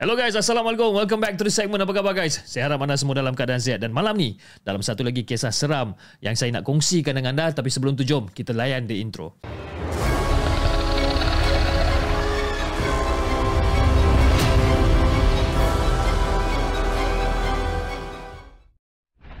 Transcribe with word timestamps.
Hello 0.00 0.16
guys, 0.16 0.32
Assalamualaikum. 0.32 0.96
Welcome 0.96 1.20
back 1.20 1.36
to 1.36 1.44
the 1.44 1.52
segment. 1.52 1.84
Apa 1.84 1.92
khabar 1.92 2.16
guys? 2.16 2.40
Saya 2.48 2.72
harap 2.72 2.80
anda 2.80 2.96
semua 2.96 3.20
dalam 3.20 3.36
keadaan 3.36 3.60
sihat. 3.60 3.84
Dan 3.84 3.92
malam 3.92 4.16
ni, 4.16 4.32
dalam 4.64 4.80
satu 4.80 5.04
lagi 5.04 5.28
kisah 5.28 5.52
seram 5.52 5.92
yang 6.24 6.32
saya 6.32 6.56
nak 6.56 6.64
kongsikan 6.64 7.20
dengan 7.20 7.36
anda. 7.36 7.52
Tapi 7.52 7.68
sebelum 7.68 8.00
tu, 8.00 8.08
jom 8.08 8.24
kita 8.32 8.56
layan 8.56 8.88
the 8.88 8.96
intro. 8.96 9.36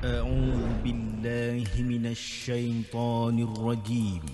أعوذ 0.04 0.84
بالله 0.84 1.72
من 1.88 2.04
الشيطان 2.12 3.36
الرجيم 3.48 4.24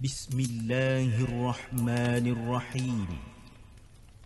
بسم 0.00 0.36
الله 0.36 1.12
الرحمن 1.28 2.24
الرحيم 2.24 3.08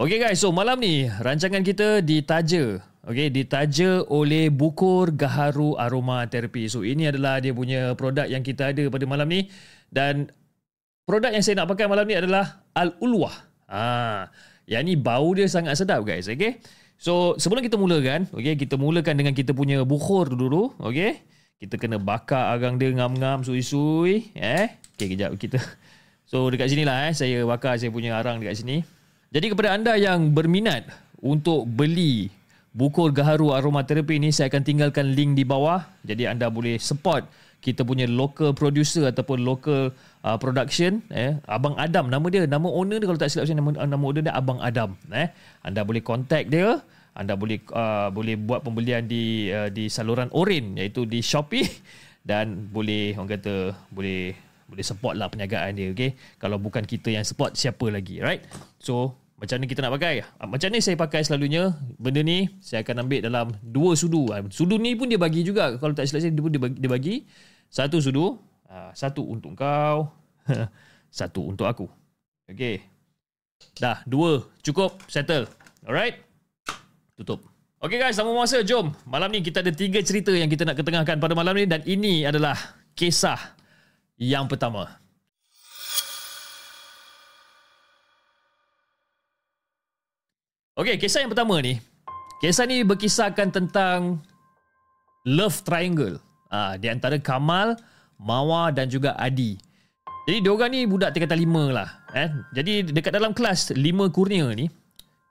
Okay 0.00 0.16
guys, 0.16 0.40
so 0.40 0.48
malam 0.48 0.80
ni 0.80 1.12
rancangan 1.12 1.60
kita 1.60 2.00
ditaja. 2.00 2.80
Okay, 3.04 3.28
ditaja 3.28 4.00
oleh 4.08 4.48
Bukur 4.48 5.12
Gaharu 5.12 5.76
Aroma 5.76 6.24
Therapy. 6.24 6.72
So 6.72 6.88
ini 6.88 7.12
adalah 7.12 7.36
dia 7.36 7.52
punya 7.52 7.92
produk 7.92 8.24
yang 8.24 8.40
kita 8.40 8.72
ada 8.72 8.88
pada 8.88 9.04
malam 9.04 9.28
ni. 9.28 9.52
Dan 9.92 10.32
produk 11.04 11.36
yang 11.36 11.44
saya 11.44 11.60
nak 11.60 11.76
pakai 11.76 11.84
malam 11.84 12.08
ni 12.08 12.16
adalah 12.16 12.64
Al-Ulwah. 12.72 13.44
Ha, 13.68 14.32
yang 14.64 14.88
ni 14.88 14.96
bau 14.96 15.36
dia 15.36 15.44
sangat 15.52 15.76
sedap 15.76 16.00
guys. 16.08 16.32
Okay. 16.32 16.64
So 16.96 17.36
sebelum 17.36 17.60
kita 17.60 17.76
mulakan, 17.76 18.24
okay, 18.32 18.56
kita 18.56 18.80
mulakan 18.80 19.20
dengan 19.20 19.36
kita 19.36 19.52
punya 19.52 19.84
bukur 19.84 20.32
dulu. 20.32 20.80
Okay. 20.80 21.20
Kita 21.60 21.76
kena 21.76 22.00
bakar 22.00 22.56
agang 22.56 22.80
dia 22.80 22.88
ngam-ngam 22.88 23.44
sui-sui. 23.44 24.32
Eh. 24.32 24.80
Okay, 24.96 25.12
kejap 25.12 25.36
kita. 25.36 25.60
So 26.24 26.48
dekat 26.48 26.72
sini 26.72 26.88
lah 26.88 27.04
eh, 27.04 27.12
saya 27.12 27.44
bakar 27.44 27.76
saya 27.76 27.92
punya 27.92 28.16
arang 28.16 28.40
dekat 28.40 28.64
sini. 28.64 28.80
Jadi 29.30 29.46
kepada 29.54 29.78
anda 29.78 29.94
yang 29.94 30.34
berminat 30.34 30.90
untuk 31.22 31.62
beli 31.62 32.34
bukur 32.74 33.14
gaharu 33.14 33.54
aromaterapi 33.54 34.18
ni 34.18 34.34
saya 34.34 34.50
akan 34.50 34.66
tinggalkan 34.66 35.14
link 35.14 35.38
di 35.38 35.46
bawah. 35.46 35.86
Jadi 36.02 36.26
anda 36.26 36.50
boleh 36.50 36.82
support 36.82 37.30
kita 37.62 37.86
punya 37.86 38.10
local 38.10 38.50
producer 38.58 39.06
ataupun 39.06 39.46
local 39.46 39.94
uh, 40.26 40.34
production 40.34 40.98
eh. 41.14 41.38
Abang 41.46 41.78
Adam 41.78 42.10
nama 42.10 42.26
dia 42.26 42.42
nama 42.50 42.66
owner 42.66 42.98
dia 42.98 43.06
kalau 43.06 43.20
tak 43.22 43.30
silap 43.30 43.46
saya 43.46 43.62
nama 43.62 43.70
nama 43.86 44.02
owner 44.02 44.26
dia 44.26 44.34
Abang 44.34 44.58
Adam 44.58 44.98
eh. 45.14 45.30
Anda 45.62 45.86
boleh 45.86 46.02
contact 46.02 46.50
dia 46.50 46.82
anda 47.14 47.38
boleh 47.38 47.62
uh, 47.70 48.10
boleh 48.10 48.34
buat 48.34 48.66
pembelian 48.66 49.06
di 49.06 49.46
uh, 49.54 49.70
di 49.70 49.86
saluran 49.86 50.26
Orin 50.34 50.74
iaitu 50.74 51.06
di 51.06 51.22
Shopee. 51.22 51.70
Dan 52.20 52.68
boleh 52.68 53.16
orang 53.16 53.30
kata 53.32 53.72
boleh 53.94 54.36
boleh 54.70 54.86
support 54.86 55.18
lah 55.18 55.26
perniagaan 55.26 55.74
dia 55.74 55.90
okay? 55.90 56.14
kalau 56.38 56.56
bukan 56.62 56.86
kita 56.86 57.10
yang 57.10 57.26
support 57.26 57.58
siapa 57.58 57.90
lagi 57.90 58.22
right? 58.22 58.46
So 58.78 59.18
macam 59.40 59.56
ni 59.56 59.72
kita 59.72 59.80
nak 59.80 59.96
pakai? 59.96 60.20
Ah, 60.36 60.44
macam 60.44 60.68
ni 60.68 60.84
saya 60.84 61.00
pakai 61.00 61.24
selalunya. 61.24 61.72
Benda 61.96 62.20
ni 62.20 62.52
saya 62.60 62.84
akan 62.84 63.08
ambil 63.08 63.24
dalam 63.24 63.46
dua 63.64 63.96
sudu. 63.96 64.28
Ah, 64.36 64.44
sudu 64.52 64.76
ni 64.76 64.92
pun 64.92 65.08
dia 65.08 65.16
bagi 65.16 65.40
juga. 65.40 65.80
Kalau 65.80 65.96
tak 65.96 66.12
silap 66.12 66.20
saya 66.20 66.36
dia 66.36 66.44
pun 66.44 66.52
dia 66.52 66.60
bagi, 66.60 66.76
dia 66.76 66.90
bagi 66.92 67.14
satu 67.72 68.04
sudu. 68.04 68.36
Ah, 68.68 68.92
satu 68.92 69.24
untuk 69.24 69.56
kau 69.56 70.12
satu 71.18 71.40
untuk 71.56 71.64
aku. 71.64 71.88
Okay. 72.52 72.84
Dah 73.80 74.04
dua. 74.04 74.44
Cukup 74.60 75.00
settle. 75.08 75.48
Alright? 75.88 76.20
Tutup. 77.16 77.40
Okay 77.80 77.96
guys, 77.96 78.20
sama 78.20 78.36
masa 78.36 78.60
jom. 78.60 78.92
Malam 79.08 79.32
ni 79.32 79.40
kita 79.40 79.64
ada 79.64 79.72
tiga 79.72 80.04
cerita 80.04 80.36
yang 80.36 80.52
kita 80.52 80.68
nak 80.68 80.76
ketengahkan 80.76 81.16
pada 81.16 81.32
malam 81.32 81.56
ni 81.56 81.64
dan 81.64 81.80
ini 81.88 82.28
adalah 82.28 82.76
kisah 82.92 83.56
yang 84.20 84.44
pertama. 84.44 85.00
Okey, 90.76 91.00
kisah 91.00 91.24
yang 91.24 91.32
pertama 91.32 91.56
ni. 91.64 91.80
Kisah 92.44 92.68
ni 92.68 92.84
berkisahkan 92.84 93.48
tentang 93.48 94.20
love 95.24 95.64
triangle. 95.64 96.20
Ah, 96.52 96.76
di 96.76 96.88
antara 96.92 97.16
Kamal, 97.16 97.76
Mawa 98.20 98.68
dan 98.72 98.88
juga 98.92 99.16
Adi. 99.16 99.56
Jadi 100.28 100.38
diorang 100.44 100.72
ni 100.72 100.84
budak 100.84 101.16
tingkatan 101.16 101.40
lima 101.40 101.64
lah. 101.72 101.88
Eh? 102.12 102.28
Jadi 102.52 102.92
dekat 102.92 103.12
dalam 103.16 103.32
kelas 103.32 103.72
lima 103.76 104.08
kurnia 104.12 104.52
ni, 104.52 104.68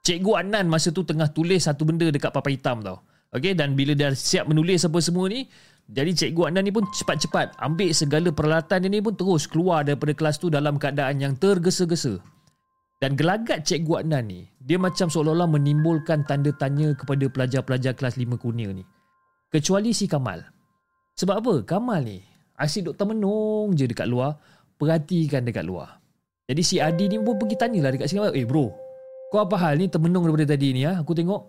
Cikgu 0.02 0.32
Anan 0.42 0.66
masa 0.66 0.90
tu 0.90 1.06
tengah 1.06 1.30
tulis 1.30 1.66
satu 1.66 1.86
benda 1.86 2.10
dekat 2.10 2.34
papan 2.34 2.52
hitam 2.58 2.78
tau. 2.82 2.98
Okey, 3.30 3.54
dan 3.54 3.78
bila 3.78 3.94
dah 3.94 4.10
siap 4.18 4.50
menulis 4.50 4.82
apa 4.82 4.98
semua 5.06 5.30
ni, 5.30 5.46
jadi 5.90 6.14
Cikgu 6.14 6.54
Anan 6.54 6.70
ni 6.70 6.72
pun 6.72 6.86
cepat-cepat 6.86 7.58
ambil 7.58 7.90
segala 7.98 8.30
peralatan 8.30 8.86
dia 8.86 8.90
ni 8.94 9.02
pun 9.02 9.18
terus 9.18 9.50
keluar 9.50 9.82
daripada 9.82 10.14
kelas 10.14 10.38
tu 10.38 10.54
dalam 10.54 10.78
keadaan 10.78 11.18
yang 11.18 11.34
tergesa-gesa. 11.34 12.22
Dan 13.00 13.16
gelagat 13.16 13.64
Cikgu 13.64 14.04
Adnan 14.04 14.28
ni, 14.28 14.44
dia 14.60 14.76
macam 14.76 15.08
seolah-olah 15.08 15.48
menimbulkan 15.48 16.28
tanda 16.28 16.52
tanya 16.60 16.92
kepada 16.92 17.32
pelajar-pelajar 17.32 17.96
kelas 17.96 18.20
5 18.20 18.36
kurnia 18.36 18.76
ni. 18.76 18.84
Kecuali 19.48 19.96
si 19.96 20.04
Kamal. 20.04 20.44
Sebab 21.16 21.36
apa? 21.40 21.54
Kamal 21.64 22.04
ni 22.04 22.20
asyik 22.60 22.92
duk 22.92 22.96
termenung 23.00 23.72
je 23.72 23.88
dekat 23.88 24.04
luar, 24.04 24.36
perhatikan 24.76 25.48
dekat 25.48 25.64
luar. 25.64 26.04
Jadi 26.44 26.60
si 26.60 26.76
Adi 26.84 27.08
ni 27.08 27.16
pun 27.24 27.40
pergi 27.40 27.56
tanyalah 27.56 27.96
dekat 27.96 28.12
si 28.12 28.20
Kamal, 28.20 28.36
"Eh 28.36 28.44
bro, 28.44 28.68
kau 29.32 29.40
apa 29.40 29.56
hal 29.56 29.80
ni 29.80 29.88
termenung 29.88 30.28
daripada 30.28 30.54
tadi 30.54 30.76
ni 30.76 30.84
ha? 30.84 31.00
Aku 31.00 31.16
tengok. 31.16 31.42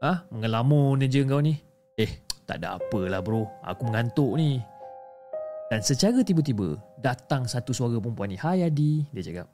Ah, 0.00 0.08
ha? 0.08 0.12
mengelamun 0.32 1.04
je 1.04 1.20
kau 1.28 1.44
ni." 1.44 1.52
"Eh, 2.00 2.23
tak 2.44 2.62
ada 2.62 2.80
apalah 2.80 3.20
bro, 3.24 3.48
aku 3.64 3.88
mengantuk 3.88 4.36
ni." 4.36 4.60
Dan 5.72 5.80
secara 5.80 6.20
tiba-tiba 6.20 6.76
datang 7.00 7.48
satu 7.48 7.72
suara 7.74 7.96
perempuan 7.98 8.30
ni. 8.30 8.38
Hai 8.38 8.68
Adi, 8.68 9.02
dia 9.10 9.22
cakap. 9.24 9.48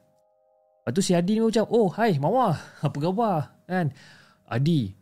Lepas 0.81 0.91
tu 0.97 1.01
si 1.01 1.17
Adi 1.17 1.37
ni 1.37 1.41
macam, 1.41 1.65
oh 1.69 1.89
hai 1.97 2.17
Mawar, 2.21 2.57
apa 2.85 2.97
khabar? 2.97 3.53
Kan? 3.65 3.89
Adi, 4.49 4.93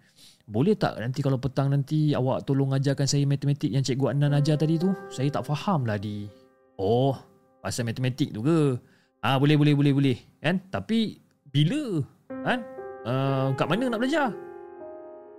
boleh 0.50 0.74
tak 0.74 0.98
nanti 0.98 1.22
kalau 1.22 1.38
petang 1.38 1.70
nanti 1.70 2.16
awak 2.18 2.42
tolong 2.46 2.74
ajarkan 2.74 3.06
saya 3.06 3.22
matematik 3.28 3.70
yang 3.70 3.86
Cikgu 3.86 4.18
Adnan 4.18 4.34
ajar 4.34 4.58
tadi 4.58 4.82
tu? 4.82 4.90
Saya 5.14 5.30
tak 5.30 5.46
faham 5.46 5.86
lah 5.86 6.00
Adi. 6.00 6.26
Oh, 6.82 7.14
pasal 7.62 7.86
matematik 7.86 8.34
tu 8.34 8.42
ke? 8.42 8.82
Ah 9.22 9.38
boleh, 9.38 9.60
boleh, 9.60 9.78
boleh, 9.78 9.94
boleh. 9.94 10.18
Kan? 10.42 10.58
Tapi, 10.74 11.22
bila? 11.52 12.02
Kan? 12.44 12.66
Uh, 13.04 13.54
kat 13.54 13.68
mana 13.70 13.92
nak 13.92 14.00
belajar? 14.02 14.34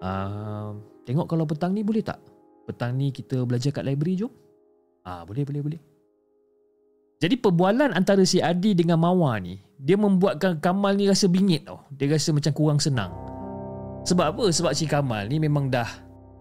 Uh, 0.00 0.76
tengok 1.04 1.26
kalau 1.28 1.44
petang 1.44 1.74
ni 1.74 1.84
boleh 1.84 2.06
tak? 2.06 2.22
Petang 2.70 2.94
ni 2.94 3.10
kita 3.10 3.42
belajar 3.42 3.74
kat 3.74 3.82
library 3.82 4.22
jom? 4.22 4.30
Ah 5.02 5.26
boleh, 5.26 5.42
boleh, 5.42 5.60
boleh. 5.66 5.80
Jadi 7.20 7.34
perbualan 7.36 7.92
antara 7.92 8.22
si 8.22 8.38
Adi 8.38 8.72
dengan 8.72 8.96
Mawar 8.96 9.42
ni, 9.42 9.58
dia 9.76 9.98
membuatkan 9.98 10.62
Kamal 10.62 10.94
ni 10.94 11.10
rasa 11.10 11.26
bingit 11.26 11.66
tau. 11.68 11.82
Dia 11.92 12.08
rasa 12.14 12.32
macam 12.32 12.52
kurang 12.54 12.80
senang. 12.80 13.12
Sebab 14.06 14.26
apa? 14.32 14.44
Sebab 14.48 14.72
si 14.72 14.88
Kamal 14.88 15.28
ni 15.28 15.36
memang 15.36 15.68
dah 15.68 15.84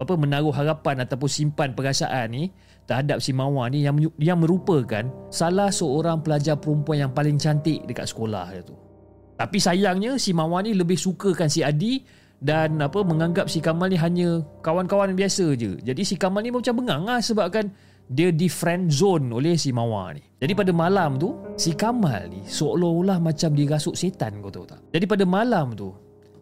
apa 0.00 0.16
menaruh 0.16 0.54
harapan 0.54 1.04
ataupun 1.04 1.28
simpan 1.28 1.76
perasaan 1.76 2.32
ni 2.32 2.48
terhadap 2.88 3.20
si 3.20 3.36
Mawar 3.36 3.68
ni 3.68 3.84
yang 3.84 4.00
yang 4.16 4.40
merupakan 4.40 5.04
salah 5.28 5.68
seorang 5.68 6.24
pelajar 6.24 6.56
perempuan 6.56 7.04
yang 7.04 7.12
paling 7.12 7.36
cantik 7.36 7.84
dekat 7.84 8.08
sekolah 8.08 8.48
dia 8.48 8.64
tu. 8.64 8.72
Tapi 9.36 9.60
sayangnya 9.60 10.16
si 10.16 10.32
Mawar 10.32 10.64
ni 10.64 10.72
lebih 10.72 10.96
sukakan 10.96 11.52
si 11.52 11.60
Adi 11.60 12.00
dan 12.40 12.80
apa 12.80 13.04
menganggap 13.04 13.52
si 13.52 13.60
Kamal 13.60 13.92
ni 13.92 14.00
hanya 14.00 14.40
kawan-kawan 14.64 15.12
biasa 15.12 15.52
je. 15.60 15.76
Jadi 15.84 16.02
si 16.08 16.16
Kamal 16.16 16.40
ni 16.40 16.50
macam 16.50 16.72
bengang 16.80 17.04
lah 17.04 17.20
sebabkan 17.20 17.68
dia 18.10 18.32
di 18.34 18.50
friend 18.50 18.90
zone 18.90 19.30
oleh 19.30 19.54
si 19.54 19.70
Mawar 19.70 20.18
ni. 20.18 20.24
Jadi 20.40 20.52
pada 20.56 20.72
malam 20.74 21.20
tu, 21.20 21.36
si 21.54 21.76
Kamal 21.76 22.32
ni 22.32 22.42
seolah-olah 22.42 23.20
macam 23.22 23.52
dirasuk 23.54 23.94
setan 23.94 24.40
kau 24.40 24.50
tahu 24.50 24.66
tak? 24.66 24.80
Jadi 24.90 25.04
pada 25.06 25.24
malam 25.28 25.76
tu, 25.76 25.92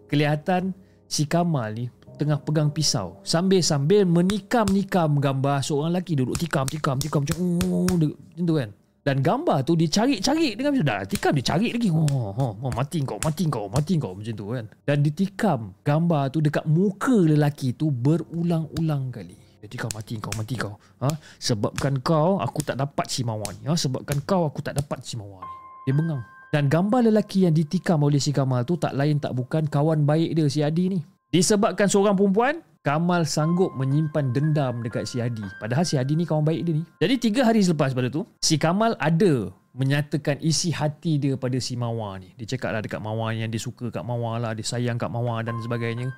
kelihatan 0.09 0.73
si 1.05 1.27
Kamal 1.27 1.77
ni 1.77 1.85
tengah 2.19 2.43
pegang 2.43 2.75
pisau 2.75 3.23
sambil-sambil 3.23 4.03
menikam-nikam 4.03 5.23
gambar 5.23 5.63
seorang 5.63 5.95
lelaki 5.95 6.19
duduk 6.19 6.35
tikam-tikam 6.35 6.99
tikam 6.99 7.23
macam 7.23 7.37
oh, 7.39 7.87
macam 7.87 8.11
tu 8.43 8.55
kan. 8.55 8.71
Dan 9.03 9.25
gambar 9.25 9.65
tu 9.65 9.79
dicari-cari 9.79 10.59
dengan 10.59 10.75
pisau. 10.75 10.87
Dah 10.87 11.01
tikam 11.07 11.33
dia 11.39 11.45
cari 11.55 11.69
lagi. 11.73 11.89
Oh, 11.89 12.05
oh, 12.35 12.53
oh, 12.59 12.73
mati 12.75 13.01
kau, 13.07 13.17
mati 13.23 13.49
kau, 13.49 13.67
mati 13.71 13.95
kau 13.97 14.13
macam 14.13 14.35
tu 14.35 14.45
kan. 14.53 14.67
Dan 14.85 14.97
ditikam 15.01 15.61
gambar 15.87 16.35
tu 16.35 16.45
dekat 16.45 16.65
muka 16.69 17.15
lelaki 17.15 17.73
tu 17.73 17.89
berulang-ulang 17.89 19.09
kali. 19.15 19.39
Jadi 19.59 19.75
kau 19.75 19.91
mati 19.91 20.15
kau 20.23 20.33
mati 20.39 20.55
kau. 20.55 20.75
Ha? 21.03 21.09
Sebabkan 21.41 21.99
kau 22.05 22.39
aku 22.39 22.63
tak 22.63 22.79
dapat 22.79 23.07
si 23.11 23.27
Mawar 23.27 23.55
ni. 23.59 23.67
Ha? 23.67 23.75
Sebabkan 23.75 24.23
kau 24.23 24.47
aku 24.47 24.63
tak 24.63 24.79
dapat 24.79 25.03
si 25.03 25.19
Mawar 25.19 25.43
ni. 25.43 25.55
Dia 25.89 25.95
bengang. 25.97 26.23
Dan 26.49 26.65
gambar 26.73 27.13
lelaki 27.13 27.45
yang 27.45 27.53
ditikam 27.53 28.01
oleh 28.01 28.17
si 28.17 28.33
Kamal 28.33 28.65
tu 28.65 28.81
tak 28.81 28.97
lain 28.97 29.21
tak 29.21 29.37
bukan 29.37 29.69
kawan 29.69 30.09
baik 30.09 30.33
dia 30.33 30.47
si 30.49 30.65
Adi 30.65 30.97
ni. 30.97 31.01
Disebabkan 31.29 31.93
seorang 31.93 32.17
perempuan, 32.17 32.65
Kamal 32.89 33.29
sanggup 33.29 33.77
menyimpan 33.77 34.33
dendam 34.33 34.81
dekat 34.81 35.05
si 35.05 35.21
Adi. 35.21 35.45
Padahal 35.61 35.85
si 35.85 36.01
Adi 36.01 36.17
ni 36.17 36.25
kawan 36.25 36.41
baik 36.41 36.65
dia 36.65 36.81
ni. 36.81 36.85
Jadi 37.05 37.15
tiga 37.21 37.45
hari 37.45 37.61
selepas 37.61 37.93
pada 37.93 38.09
tu, 38.09 38.25
si 38.41 38.57
Kamal 38.57 38.97
ada 38.97 39.53
menyatakan 39.77 40.41
isi 40.41 40.73
hati 40.73 41.21
dia 41.21 41.37
pada 41.37 41.61
si 41.61 41.77
Mawar 41.77 42.25
ni. 42.25 42.33
Dia 42.41 42.57
cakap 42.57 42.73
lah 42.73 42.81
dekat 42.81 43.05
Mawar 43.05 43.37
yang 43.37 43.53
dia 43.53 43.61
suka 43.61 43.93
kat 43.93 44.01
Mawar 44.01 44.41
lah, 44.41 44.57
dia 44.57 44.65
sayang 44.65 44.97
kat 44.97 45.13
Mawar 45.13 45.45
dan 45.45 45.61
sebagainya. 45.61 46.09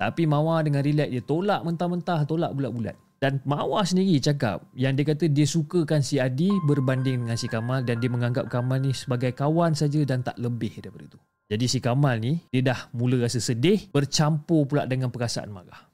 Tapi 0.00 0.24
Mawar 0.24 0.64
dengan 0.64 0.80
relax 0.80 1.12
dia 1.12 1.20
tolak 1.20 1.60
mentah-mentah, 1.60 2.24
tolak 2.24 2.56
bulat-bulat. 2.56 2.96
Dan 3.20 3.44
Mawar 3.44 3.84
sendiri 3.84 4.16
cakap 4.16 4.64
yang 4.72 4.96
dia 4.96 5.04
kata 5.04 5.28
dia 5.28 5.44
sukakan 5.44 6.00
si 6.00 6.16
Adi 6.16 6.48
berbanding 6.64 7.28
dengan 7.28 7.36
si 7.36 7.52
Kamal 7.52 7.84
dan 7.84 8.00
dia 8.00 8.08
menganggap 8.08 8.48
Kamal 8.48 8.80
ni 8.80 8.96
sebagai 8.96 9.36
kawan 9.36 9.76
saja 9.76 10.00
dan 10.08 10.24
tak 10.24 10.40
lebih 10.40 10.72
daripada 10.80 11.04
itu. 11.04 11.20
Jadi 11.52 11.68
si 11.68 11.84
Kamal 11.84 12.16
ni 12.16 12.40
dia 12.48 12.64
dah 12.64 12.88
mula 12.96 13.20
rasa 13.20 13.36
sedih 13.36 13.92
bercampur 13.92 14.64
pula 14.64 14.88
dengan 14.88 15.12
perasaan 15.12 15.52
marah. 15.52 15.84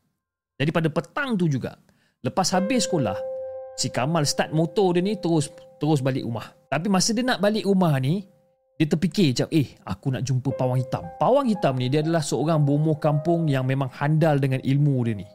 Jadi 0.54 0.70
pada 0.70 0.86
petang 0.86 1.34
tu 1.34 1.50
juga 1.50 1.74
lepas 2.22 2.46
habis 2.54 2.86
sekolah 2.86 3.18
si 3.74 3.90
Kamal 3.90 4.22
start 4.22 4.54
motor 4.54 4.94
dia 4.94 5.02
ni 5.02 5.18
terus 5.18 5.50
terus 5.82 5.98
balik 5.98 6.22
rumah. 6.22 6.46
Tapi 6.70 6.86
masa 6.86 7.10
dia 7.10 7.26
nak 7.26 7.42
balik 7.42 7.66
rumah 7.66 7.98
ni 7.98 8.22
dia 8.78 8.86
terfikir 8.86 9.34
macam 9.34 9.48
eh 9.50 9.66
aku 9.82 10.06
nak 10.14 10.22
jumpa 10.22 10.54
pawang 10.54 10.78
hitam. 10.78 11.02
Pawang 11.18 11.50
hitam 11.50 11.74
ni 11.74 11.90
dia 11.90 12.06
adalah 12.06 12.22
seorang 12.22 12.62
bomoh 12.62 12.94
kampung 13.02 13.50
yang 13.50 13.66
memang 13.66 13.90
handal 13.90 14.38
dengan 14.38 14.62
ilmu 14.62 15.10
dia 15.10 15.14
ni. 15.18 15.26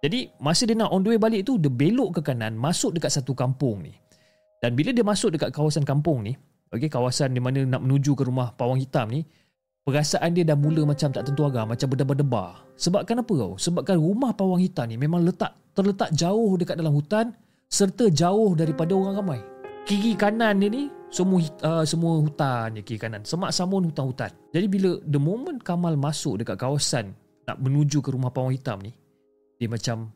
Jadi 0.00 0.32
masa 0.40 0.64
dia 0.64 0.80
nak 0.80 0.96
on 0.96 1.04
the 1.04 1.12
way 1.12 1.20
balik 1.20 1.44
tu 1.44 1.60
dia 1.60 1.68
belok 1.68 2.16
ke 2.16 2.32
kanan 2.32 2.56
masuk 2.56 2.96
dekat 2.96 3.12
satu 3.12 3.36
kampung 3.36 3.84
ni. 3.84 3.92
Dan 4.64 4.72
bila 4.72 4.96
dia 4.96 5.04
masuk 5.04 5.36
dekat 5.36 5.52
kawasan 5.52 5.84
kampung 5.84 6.24
ni, 6.24 6.32
okey 6.72 6.88
kawasan 6.88 7.36
di 7.36 7.38
mana 7.44 7.68
nak 7.68 7.84
menuju 7.84 8.16
ke 8.16 8.24
rumah 8.24 8.56
pawang 8.56 8.80
hitam 8.80 9.12
ni, 9.12 9.22
perasaan 9.88 10.36
dia 10.36 10.44
dah 10.44 10.52
mula 10.52 10.84
macam 10.84 11.08
tak 11.08 11.24
tentu 11.24 11.48
arah, 11.48 11.64
macam 11.64 11.88
berdebar-debar. 11.88 12.68
Sebabkan 12.76 13.24
apa 13.24 13.32
kau? 13.32 13.56
Sebabkan 13.56 13.96
rumah 13.96 14.36
pawang 14.36 14.60
hitam 14.60 14.84
ni 14.84 15.00
memang 15.00 15.24
letak 15.24 15.56
terletak 15.72 16.12
jauh 16.12 16.60
dekat 16.60 16.76
dalam 16.76 16.92
hutan 16.92 17.32
serta 17.72 18.12
jauh 18.12 18.52
daripada 18.52 18.92
orang 18.92 19.16
ramai. 19.16 19.40
Kiri 19.88 20.12
kanan 20.12 20.60
dia 20.60 20.68
ni 20.68 20.92
semua 21.08 21.40
uh, 21.64 21.84
semua 21.88 22.20
hutan 22.20 22.76
je 22.76 22.84
kiri 22.84 23.00
kanan. 23.00 23.24
Semak 23.24 23.56
samun 23.56 23.88
hutan-hutan. 23.88 24.28
Jadi 24.52 24.66
bila 24.68 25.00
the 25.08 25.16
moment 25.16 25.64
Kamal 25.64 25.96
masuk 25.96 26.44
dekat 26.44 26.60
kawasan 26.60 27.16
nak 27.48 27.56
menuju 27.56 28.04
ke 28.04 28.12
rumah 28.12 28.28
pawang 28.28 28.52
hitam 28.52 28.76
ni, 28.84 28.92
dia 29.56 29.66
macam 29.66 30.12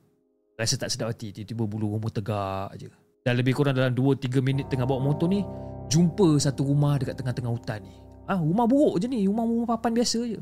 rasa 0.57 0.77
tak 0.79 0.93
sedap 0.93 1.11
hati 1.11 1.33
tiba-tiba 1.33 1.65
bulu 1.67 1.97
roma 1.97 2.09
tegak 2.13 2.71
je 2.79 2.89
dan 3.23 3.39
lebih 3.39 3.55
kurang 3.55 3.75
dalam 3.75 3.95
2-3 3.95 4.43
minit 4.43 4.67
tengah 4.71 4.87
bawa 4.87 5.03
motor 5.03 5.31
ni 5.31 5.43
jumpa 5.91 6.39
satu 6.39 6.67
rumah 6.67 6.99
dekat 6.99 7.19
tengah-tengah 7.19 7.53
hutan 7.53 7.83
ni 7.83 7.95
ah 8.27 8.39
rumah 8.39 8.67
buruk 8.67 9.03
je 9.03 9.07
ni. 9.07 9.27
Rumah-rumah 9.27 9.67
papan 9.67 9.93
biasa 9.95 10.21
je. 10.27 10.39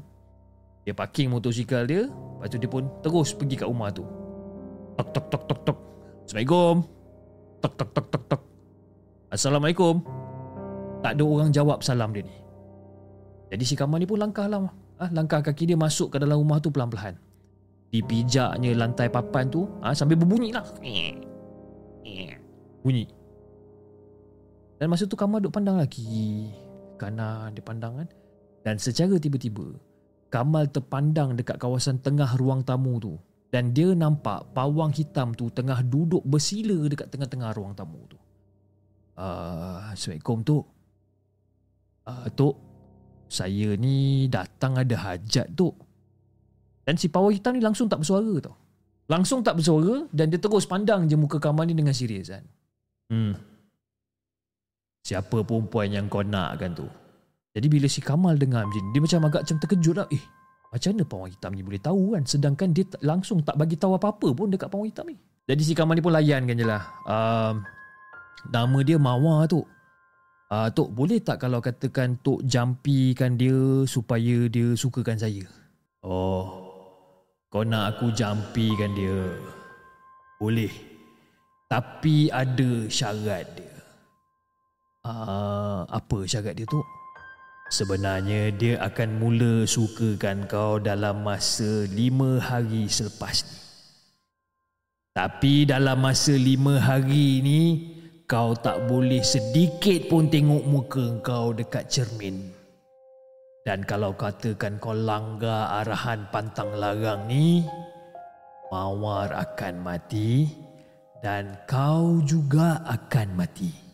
Dia 0.84 0.96
parking 0.96 1.28
motosikal 1.28 1.84
dia 1.84 2.08
lepas 2.08 2.48
tu 2.48 2.56
dia 2.56 2.70
pun 2.72 2.88
terus 3.04 3.36
pergi 3.36 3.60
kat 3.60 3.68
rumah 3.68 3.92
tu. 3.92 4.00
Tok 4.96 5.08
tok 5.12 5.26
tok 5.28 5.42
tok 5.44 5.60
tok. 5.68 5.78
Assalamualaikum. 6.24 6.74
Tok 7.60 7.74
tok 7.76 7.90
tok 7.92 8.06
tok 8.08 8.24
tok. 8.32 8.42
Assalamualaikum. 9.28 9.94
Tak 11.00 11.12
ada 11.16 11.24
orang 11.24 11.50
jawab 11.52 11.84
salam 11.84 12.16
dia 12.16 12.24
ni. 12.24 12.36
Jadi 13.52 13.64
si 13.68 13.74
Kamal 13.76 14.00
ni 14.00 14.06
pun 14.08 14.16
langkah 14.16 14.48
lah 14.48 14.68
ah, 15.00 15.10
langkah 15.12 15.44
kaki 15.44 15.68
dia 15.68 15.76
masuk 15.76 16.14
ke 16.14 16.16
dalam 16.16 16.40
rumah 16.40 16.60
tu 16.64 16.72
pelan-pelan. 16.72 17.16
Dipijaknya 17.90 18.70
lantai 18.78 19.10
papan 19.10 19.50
tu 19.50 19.66
ha, 19.82 19.92
sambil 19.92 20.16
berbunyi 20.16 20.54
lah. 20.54 20.64
Bunyi. 22.80 23.04
Dan 24.80 24.88
masa 24.88 25.04
tu 25.04 25.18
Kamal 25.18 25.44
duk 25.44 25.52
pandang 25.52 25.76
lagi 25.76 26.48
kanan 27.00 27.56
dia 27.56 27.64
pandang 27.64 28.04
kan 28.04 28.08
dan 28.60 28.76
secara 28.76 29.16
tiba-tiba 29.16 29.80
Kamal 30.30 30.70
terpandang 30.70 31.34
dekat 31.34 31.58
kawasan 31.58 31.98
tengah 31.98 32.38
ruang 32.38 32.62
tamu 32.62 33.02
tu 33.02 33.18
dan 33.50 33.74
dia 33.74 33.90
nampak 33.98 34.54
pawang 34.54 34.94
hitam 34.94 35.34
tu 35.34 35.50
tengah 35.50 35.82
duduk 35.82 36.22
bersila 36.22 36.86
dekat 36.86 37.10
tengah-tengah 37.10 37.50
ruang 37.50 37.74
tamu 37.74 37.98
tu. 38.06 38.14
Uh, 39.18 39.90
Assalamualaikum 39.90 40.46
tu. 40.46 40.62
Uh, 42.06 42.30
tok, 42.38 42.54
saya 43.26 43.74
ni 43.74 44.30
datang 44.30 44.78
ada 44.78 44.94
hajat 44.94 45.50
tu. 45.58 45.74
Dan 46.86 46.94
si 46.94 47.10
pawang 47.10 47.34
hitam 47.34 47.58
ni 47.58 47.62
langsung 47.62 47.90
tak 47.90 48.06
bersuara 48.06 48.38
tau. 48.38 48.54
Langsung 49.10 49.42
tak 49.42 49.58
bersuara 49.58 50.06
dan 50.14 50.30
dia 50.30 50.38
terus 50.38 50.62
pandang 50.62 51.10
je 51.10 51.18
muka 51.18 51.42
Kamal 51.42 51.66
ni 51.66 51.74
dengan 51.74 51.90
serius 51.90 52.30
kan. 52.30 52.46
Hmm. 53.10 53.34
Siapa 55.00 55.42
perempuan 55.42 55.88
yang 55.90 56.06
kau 56.06 56.20
nak 56.20 56.60
kan 56.60 56.76
tu? 56.76 56.86
Jadi 57.56 57.66
bila 57.66 57.86
si 57.90 57.98
Kamal 57.98 58.38
dengar 58.38 58.68
macam 58.68 58.84
dia 58.94 59.00
macam 59.02 59.20
agak 59.26 59.42
macam 59.48 59.58
terkejut 59.58 59.96
lah. 59.98 60.06
Eh, 60.12 60.22
macam 60.70 60.88
mana 60.94 61.02
pawang 61.02 61.30
hitam 61.34 61.50
ni 61.56 61.62
boleh 61.66 61.82
tahu 61.82 62.14
kan? 62.14 62.22
Sedangkan 62.22 62.68
dia 62.70 62.84
langsung 63.02 63.42
tak 63.42 63.58
bagi 63.58 63.74
tahu 63.74 63.98
apa-apa 63.98 64.28
pun 64.30 64.52
dekat 64.52 64.70
pawang 64.70 64.86
hitam 64.86 65.10
ni. 65.10 65.18
Jadi 65.50 65.62
si 65.66 65.72
Kamal 65.74 65.98
ni 65.98 66.04
pun 66.04 66.14
layan 66.14 66.46
kan 66.46 66.54
je 66.54 66.62
lah. 66.62 66.82
Um, 67.08 67.54
nama 68.54 68.78
dia 68.86 68.96
Mawar 69.00 69.50
tu. 69.50 69.66
Uh, 70.50 70.66
Tok, 70.70 70.90
boleh 70.94 71.22
tak 71.22 71.42
kalau 71.42 71.62
katakan 71.62 72.18
Tok 72.22 72.42
jampikan 72.42 73.38
dia 73.38 73.86
supaya 73.86 74.46
dia 74.46 74.74
sukakan 74.74 75.18
saya? 75.18 75.46
Oh, 76.02 76.70
kau 77.50 77.66
nak 77.66 77.98
aku 77.98 78.14
jampikan 78.14 78.94
dia? 78.94 79.30
Boleh. 80.38 80.70
Tapi 81.70 82.30
ada 82.30 82.86
syarat 82.90 83.46
dia. 83.58 83.79
Uh, 85.00 85.88
apa 85.88 86.28
syarat 86.28 86.52
dia 86.52 86.68
tu? 86.68 86.84
Sebenarnya 87.72 88.52
dia 88.52 88.76
akan 88.84 89.16
mula 89.16 89.64
sukakan 89.64 90.44
kau 90.44 90.76
dalam 90.76 91.24
masa 91.24 91.88
lima 91.88 92.36
hari 92.36 92.90
selepas 92.90 93.46
ni. 93.46 93.58
Tapi 95.16 95.64
dalam 95.64 96.04
masa 96.04 96.36
lima 96.36 96.76
hari 96.76 97.40
ni, 97.40 97.60
kau 98.28 98.52
tak 98.52 98.90
boleh 98.90 99.24
sedikit 99.24 100.10
pun 100.10 100.28
tengok 100.28 100.64
muka 100.68 101.06
kau 101.24 101.56
dekat 101.56 101.88
cermin. 101.88 102.52
Dan 103.64 103.86
kalau 103.88 104.12
katakan 104.12 104.76
kau 104.82 104.92
langgar 104.92 105.80
arahan 105.80 106.28
pantang 106.28 106.74
larang 106.76 107.24
ni, 107.24 107.64
Mawar 108.70 109.34
akan 109.34 109.82
mati 109.82 110.46
dan 111.18 111.58
kau 111.66 112.22
juga 112.22 112.78
akan 112.86 113.34
mati. 113.34 113.89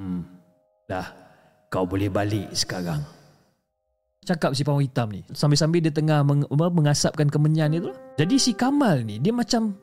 Hmm, 0.00 0.24
dah, 0.88 1.12
kau 1.68 1.84
boleh 1.84 2.08
balik 2.08 2.48
sekarang. 2.56 3.04
Cakap 4.24 4.56
si 4.56 4.64
pawang 4.64 4.80
hitam 4.80 5.12
ni. 5.12 5.20
Sambil-sambil 5.36 5.84
dia 5.84 5.92
tengah 5.92 6.24
meng- 6.24 6.48
mengasapkan 6.48 7.28
kemenyan 7.28 7.76
dia 7.76 7.80
tu. 7.84 7.92
Lah. 7.92 7.98
Jadi 8.16 8.36
si 8.40 8.56
Kamal 8.56 9.04
ni, 9.04 9.20
dia 9.20 9.32
macam 9.32 9.76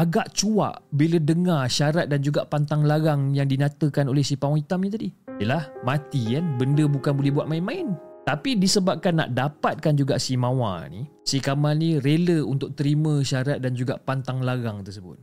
agak 0.00 0.32
cuak 0.32 0.80
bila 0.96 1.20
dengar 1.20 1.68
syarat 1.68 2.08
dan 2.08 2.24
juga 2.24 2.48
pantang 2.48 2.88
larang 2.88 3.36
yang 3.36 3.44
dinatakan 3.44 4.08
oleh 4.08 4.24
si 4.24 4.40
pawang 4.40 4.64
hitam 4.64 4.80
ni 4.80 4.88
tadi. 4.88 5.08
Yelah, 5.36 5.68
mati 5.84 6.40
kan. 6.40 6.56
Benda 6.56 6.88
bukan 6.88 7.12
boleh 7.12 7.32
buat 7.32 7.44
main-main. 7.44 7.92
Tapi 8.24 8.56
disebabkan 8.56 9.16
nak 9.16 9.32
dapatkan 9.32 9.96
juga 9.96 10.20
si 10.20 10.36
Mawar 10.36 10.88
ni, 10.92 11.08
si 11.24 11.40
Kamal 11.40 11.80
ni 11.80 11.96
rela 12.00 12.44
untuk 12.44 12.76
terima 12.76 13.20
syarat 13.24 13.60
dan 13.64 13.72
juga 13.76 13.96
pantang 13.96 14.44
larang 14.44 14.84
tersebut. 14.84 15.16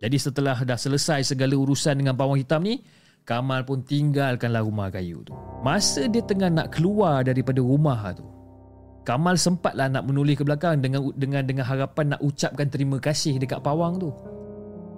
Jadi 0.00 0.16
setelah 0.16 0.56
dah 0.64 0.78
selesai 0.80 1.32
segala 1.32 1.56
urusan 1.56 1.96
dengan 1.96 2.16
pawang 2.16 2.38
hitam 2.38 2.60
ni, 2.64 2.80
Kamal 3.30 3.62
pun 3.62 3.86
tinggalkanlah 3.86 4.66
rumah 4.66 4.90
kayu 4.90 5.22
tu. 5.22 5.38
Masa 5.62 6.10
dia 6.10 6.18
tengah 6.18 6.50
nak 6.50 6.74
keluar 6.74 7.22
daripada 7.22 7.62
rumah 7.62 8.10
tu, 8.10 8.26
Kamal 9.06 9.38
sempatlah 9.38 9.86
nak 9.86 10.04
menoleh 10.10 10.34
ke 10.34 10.42
belakang 10.42 10.82
dengan 10.82 11.14
dengan 11.14 11.46
dengan 11.46 11.64
harapan 11.64 12.14
nak 12.14 12.20
ucapkan 12.26 12.66
terima 12.66 12.98
kasih 12.98 13.38
dekat 13.38 13.62
pawang 13.62 14.02
tu. 14.02 14.10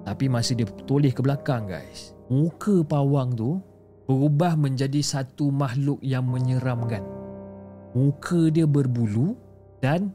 Tapi 0.08 0.26
masa 0.32 0.56
dia 0.56 0.66
toleh 0.88 1.12
ke 1.12 1.20
belakang 1.20 1.68
guys, 1.68 2.16
muka 2.32 2.82
pawang 2.82 3.36
tu 3.36 3.60
berubah 4.08 4.58
menjadi 4.58 4.98
satu 4.98 5.52
makhluk 5.54 6.02
yang 6.02 6.26
menyeramkan 6.26 7.04
muka 7.92 8.48
dia 8.48 8.64
berbulu 8.64 9.36
dan 9.80 10.12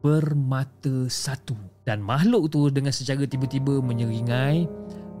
bermata 0.00 1.08
satu. 1.08 1.56
Dan 1.84 2.04
makhluk 2.04 2.52
tu 2.52 2.70
dengan 2.70 2.94
secara 2.94 3.26
tiba-tiba 3.26 3.82
menyeringai 3.82 4.68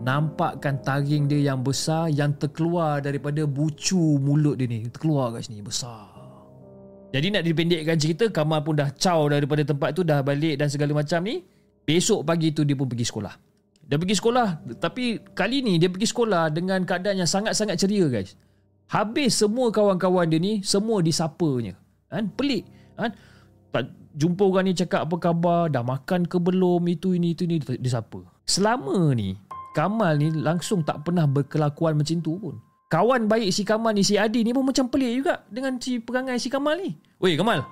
nampakkan 0.00 0.80
taring 0.80 1.28
dia 1.28 1.52
yang 1.52 1.60
besar 1.60 2.08
yang 2.08 2.32
terkeluar 2.36 3.04
daripada 3.04 3.44
bucu 3.44 4.18
mulut 4.18 4.56
dia 4.56 4.66
ni. 4.66 4.88
Terkeluar 4.88 5.36
kat 5.36 5.48
sini 5.48 5.60
besar. 5.60 6.08
Jadi 7.10 7.26
nak 7.34 7.42
dipendekkan 7.42 7.98
cerita, 7.98 8.30
Kamal 8.30 8.62
pun 8.62 8.78
dah 8.78 8.88
caw 8.94 9.26
daripada 9.26 9.66
tempat 9.66 9.90
tu, 9.92 10.06
dah 10.06 10.22
balik 10.22 10.62
dan 10.62 10.70
segala 10.70 10.94
macam 10.94 11.20
ni. 11.26 11.42
Besok 11.82 12.22
pagi 12.22 12.54
tu 12.54 12.62
dia 12.62 12.78
pun 12.78 12.86
pergi 12.86 13.02
sekolah. 13.02 13.34
Dia 13.82 13.98
pergi 13.98 14.14
sekolah, 14.14 14.78
tapi 14.78 15.18
kali 15.34 15.66
ni 15.66 15.74
dia 15.82 15.90
pergi 15.90 16.06
sekolah 16.06 16.54
dengan 16.54 16.86
keadaan 16.86 17.26
yang 17.26 17.26
sangat-sangat 17.26 17.74
ceria 17.74 18.06
guys. 18.06 18.38
Habis 18.90 19.42
semua 19.42 19.70
kawan-kawan 19.70 20.26
dia 20.26 20.42
ni 20.42 20.66
Semua 20.66 20.98
disapanya 20.98 21.78
kan? 22.10 22.26
Pelik 22.34 22.66
kan? 22.98 23.14
jumpa 24.10 24.42
orang 24.42 24.66
ni 24.66 24.74
cakap 24.74 25.06
apa 25.06 25.16
khabar, 25.22 25.70
dah 25.70 25.86
makan 25.86 26.26
ke 26.26 26.38
belum, 26.42 26.82
itu, 26.90 27.14
ini, 27.14 27.38
itu, 27.38 27.46
ini, 27.46 27.62
dia 27.62 27.90
siapa. 27.90 28.26
Selama 28.42 29.14
ni, 29.14 29.38
Kamal 29.70 30.18
ni 30.18 30.34
langsung 30.34 30.82
tak 30.82 31.06
pernah 31.06 31.30
berkelakuan 31.30 31.94
macam 31.94 32.18
tu 32.18 32.34
pun. 32.38 32.54
Kawan 32.90 33.30
baik 33.30 33.54
si 33.54 33.62
Kamal 33.62 33.94
ni, 33.94 34.02
si 34.02 34.18
Adi 34.18 34.42
ni 34.42 34.50
pun 34.50 34.66
macam 34.66 34.90
pelik 34.90 35.22
juga 35.22 35.46
dengan 35.46 35.78
si 35.78 36.02
perangai 36.02 36.42
si 36.42 36.50
Kamal 36.50 36.82
ni. 36.82 36.90
Weh 37.22 37.38
Kamal, 37.38 37.62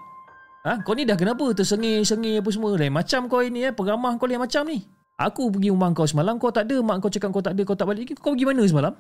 ha? 0.63 0.79
kau 0.87 0.95
ni 0.95 1.03
dah 1.03 1.19
kenapa 1.19 1.43
tersengih-sengih 1.51 2.39
apa 2.39 2.51
semua? 2.55 2.79
Lain 2.79 2.95
macam 2.95 3.27
kau 3.27 3.43
ini, 3.43 3.67
eh? 3.67 3.73
peramah 3.75 4.15
kau 4.15 4.31
lain 4.31 4.39
macam 4.39 4.63
ni. 4.71 4.87
Aku 5.19 5.51
pergi 5.51 5.75
rumah 5.75 5.91
kau 5.91 6.07
semalam, 6.07 6.39
kau 6.39 6.55
tak 6.55 6.71
ada, 6.71 6.79
mak 6.79 7.03
kau 7.03 7.11
cakap 7.11 7.35
kau 7.35 7.43
tak 7.43 7.59
ada, 7.59 7.63
kau 7.67 7.75
tak 7.75 7.91
balik. 7.91 8.15
Kau 8.23 8.39
pergi 8.39 8.47
mana 8.47 8.63
semalam? 8.63 8.95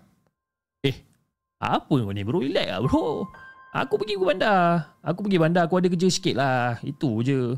Eh, 0.82 0.96
apa 1.62 1.94
kau 1.94 2.10
ni 2.10 2.26
bro? 2.26 2.42
Relax 2.42 2.66
lah 2.66 2.78
bro. 2.82 3.30
Aku 3.78 3.94
pergi 4.00 4.18
ke 4.18 4.24
bandar. 4.26 4.98
Aku 5.06 5.22
pergi 5.22 5.38
bandar, 5.38 5.70
aku 5.70 5.78
ada 5.78 5.86
kerja 5.86 6.08
sikit 6.10 6.34
lah. 6.34 6.82
Itu 6.82 7.22
je. 7.22 7.54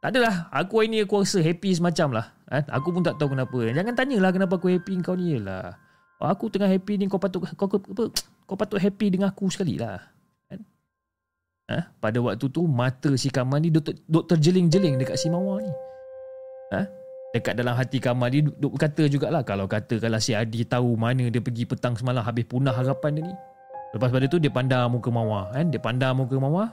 Tak 0.00 0.16
adalah. 0.16 0.48
Aku 0.48 0.80
hari 0.80 0.88
ni 0.88 1.04
aku 1.04 1.20
rasa 1.20 1.44
happy 1.44 1.76
semacam 1.76 2.08
lah. 2.20 2.26
Eh? 2.48 2.64
Aku 2.72 2.88
pun 2.88 3.04
tak 3.04 3.20
tahu 3.20 3.36
kenapa. 3.36 3.68
Jangan 3.68 3.92
tanyalah 3.92 4.32
kenapa 4.32 4.56
aku 4.56 4.72
happy 4.72 4.96
kau 5.04 5.12
ni 5.12 5.36
lah. 5.36 5.76
Aku 6.20 6.48
tengah 6.48 6.68
happy 6.68 7.00
ni 7.00 7.04
kau 7.08 7.20
patut 7.20 7.44
kau, 7.44 7.68
apa, 7.68 8.04
kau 8.48 8.56
patut 8.56 8.80
happy 8.80 9.12
dengan 9.12 9.28
aku 9.28 9.52
sekali 9.52 9.76
lah. 9.76 10.00
Kan? 10.48 10.60
Eh? 11.68 11.84
Pada 12.00 12.18
waktu 12.24 12.48
tu 12.48 12.64
mata 12.64 13.12
si 13.20 13.28
Kamal 13.28 13.60
ni 13.60 13.68
duk, 13.68 13.92
terjeling-jeling 14.08 14.96
dekat 15.00 15.20
si 15.20 15.28
Mawar 15.28 15.64
ni. 15.64 15.72
Eh? 16.80 16.86
Dekat 17.36 17.60
dalam 17.60 17.76
hati 17.76 18.00
Kamal 18.00 18.32
ni 18.32 18.44
duk, 18.44 18.56
duk 18.56 18.72
kata 18.80 19.04
jugalah 19.04 19.44
kalau 19.44 19.68
kata 19.68 20.00
kalau 20.00 20.16
si 20.16 20.32
Adi 20.32 20.64
tahu 20.64 20.96
mana 20.96 21.28
dia 21.28 21.44
pergi 21.44 21.68
petang 21.68 21.92
semalam 21.92 22.24
habis 22.24 22.48
punah 22.48 22.72
harapan 22.72 23.20
dia 23.20 23.24
ni. 23.28 23.34
Lepas 23.96 24.12
pada 24.12 24.24
tu 24.28 24.40
dia 24.40 24.52
pandang 24.52 24.92
muka 24.92 25.12
Mawar. 25.12 25.52
Kan? 25.52 25.72
Dia 25.72 25.80
pandang 25.80 26.16
muka 26.16 26.36
Mawar. 26.40 26.68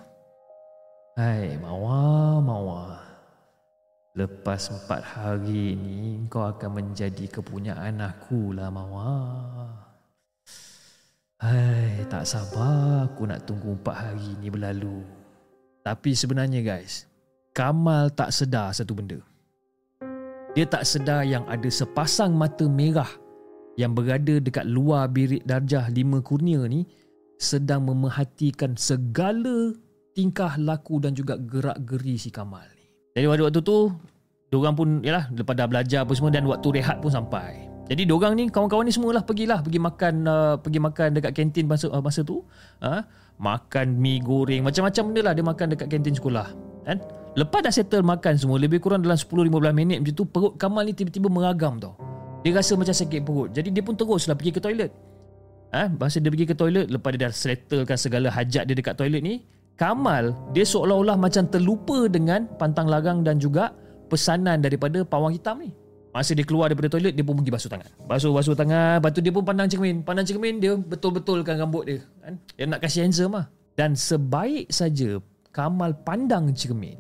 Hai 1.15 1.55
Mawar, 1.59 2.43
Mawar. 2.43 3.06
Lepas 4.17 4.73
empat 4.73 5.05
hari 5.05 5.77
ini 5.77 6.25
kau 6.25 6.41
akan 6.41 6.81
menjadi 6.81 7.29
kepunyaan 7.29 8.01
aku 8.01 8.49
lah 8.49 8.73
Mawar. 8.73 9.93
Hai, 11.37 12.01
tak 12.09 12.25
sabar 12.25 13.05
aku 13.05 13.29
nak 13.29 13.45
tunggu 13.45 13.77
empat 13.77 13.93
hari 13.93 14.33
ini 14.41 14.49
berlalu. 14.49 15.05
Tapi 15.85 16.17
sebenarnya 16.17 16.65
guys, 16.65 17.05
Kamal 17.53 18.09
tak 18.09 18.33
sedar 18.33 18.73
satu 18.73 18.97
benda. 18.97 19.21
Dia 20.57 20.65
tak 20.65 20.89
sedar 20.89 21.21
yang 21.21 21.45
ada 21.45 21.69
sepasang 21.69 22.33
mata 22.33 22.65
merah 22.65 23.13
yang 23.77 23.93
berada 23.93 24.41
dekat 24.41 24.65
luar 24.65 25.05
birik 25.13 25.45
darjah 25.45 25.93
lima 25.93 26.25
kurnia 26.25 26.65
ni 26.65 26.89
sedang 27.37 27.85
memerhatikan 27.85 28.73
segala 28.73 29.77
tingkah 30.17 30.57
laku 30.57 30.97
dan 30.97 31.13
juga 31.13 31.37
gerak-geri 31.37 32.17
si 32.17 32.33
Kamal. 32.33 32.76
Jadi 33.17 33.25
waktu-waktu 33.25 33.59
tu, 33.65 33.89
diorang 34.53 34.77
pun, 34.77 35.01
yalah, 35.01 35.25
lepas 35.33 35.57
dah 35.57 35.65
belajar 35.65 36.05
apa 36.05 36.13
semua 36.13 36.29
dan 36.29 36.45
waktu 36.45 36.69
rehat 36.77 37.01
pun 37.01 37.09
sampai. 37.09 37.65
Jadi 37.87 38.03
diorang 38.03 38.35
ni 38.35 38.51
kawan-kawan 38.51 38.83
ni 38.83 38.93
semualah 38.93 39.23
pergilah 39.23 39.63
pergi 39.63 39.79
makan 39.79 40.13
uh, 40.27 40.55
pergi 40.59 40.79
makan 40.83 41.07
dekat 41.17 41.31
kantin 41.31 41.65
masa 41.71 41.87
uh, 41.87 42.03
masa 42.03 42.19
tu. 42.21 42.43
Uh, 42.83 42.99
makan 43.39 43.95
mi 43.95 44.19
goreng 44.19 44.65
macam-macam 44.65 45.03
benda 45.07 45.21
lah 45.23 45.33
dia 45.33 45.45
makan 45.47 45.65
dekat 45.71 45.87
kantin 45.87 46.11
sekolah. 46.11 46.51
Kan? 46.83 46.99
Lepas 47.39 47.59
dah 47.63 47.71
settle 47.71 48.03
makan 48.03 48.35
semua 48.35 48.59
lebih 48.59 48.83
kurang 48.83 49.07
dalam 49.07 49.15
10-15 49.15 49.49
minit 49.71 49.97
macam 50.03 50.13
tu 50.19 50.25
perut 50.27 50.53
Kamal 50.59 50.83
ni 50.83 50.93
tiba-tiba 50.93 51.31
meragam 51.31 51.79
tau. 51.79 51.95
Dia 52.43 52.59
rasa 52.59 52.75
macam 52.75 52.91
sakit 52.91 53.23
perut. 53.23 53.49
Jadi 53.55 53.71
dia 53.71 53.79
pun 53.79 53.95
teruslah 53.95 54.35
pergi 54.35 54.51
ke 54.51 54.59
toilet. 54.59 54.91
Ha? 55.67 55.91
masa 55.91 56.23
dia 56.23 56.31
pergi 56.31 56.47
ke 56.47 56.55
toilet 56.55 56.87
lepas 56.87 57.11
dia 57.11 57.27
dah 57.27 57.31
settlekan 57.35 57.99
segala 57.99 58.31
hajat 58.31 58.63
dia 58.63 58.75
dekat 58.75 58.95
toilet 58.95 59.19
ni, 59.19 59.43
Kamal 59.77 60.33
dia 60.57 60.65
seolah-olah 60.65 61.15
macam 61.15 61.45
terlupa 61.45 62.09
dengan 62.09 62.49
pantang 62.57 62.89
larang 62.89 63.21
dan 63.21 63.37
juga 63.37 63.69
pesanan 64.09 64.57
daripada 64.57 65.05
pawang 65.05 65.37
hitam 65.37 65.61
ni. 65.61 65.69
Masa 66.17 66.33
dia 66.33 66.41
keluar 66.41 66.73
daripada 66.73 66.89
toilet 66.89 67.13
Dia 67.13 67.21
pun 67.21 67.37
pergi 67.37 67.53
basuh 67.53 67.69
tangan 67.69 67.93
Basuh-basuh 68.09 68.57
tangan 68.57 68.97
Lepas 68.97 69.11
tu 69.13 69.21
dia 69.21 69.29
pun 69.29 69.45
pandang 69.45 69.69
cermin 69.69 70.01
Pandang 70.01 70.25
cermin 70.25 70.57
dia 70.57 70.73
betul-betulkan 70.73 71.61
rambut 71.61 71.85
dia 71.85 72.01
kan? 72.25 72.33
Dia 72.57 72.65
nak 72.65 72.81
kasih 72.81 73.05
handsome 73.05 73.37
lah 73.37 73.45
Dan 73.77 73.93
sebaik 73.93 74.65
saja 74.73 75.21
Kamal 75.53 75.93
pandang 76.01 76.49
cermin 76.57 76.97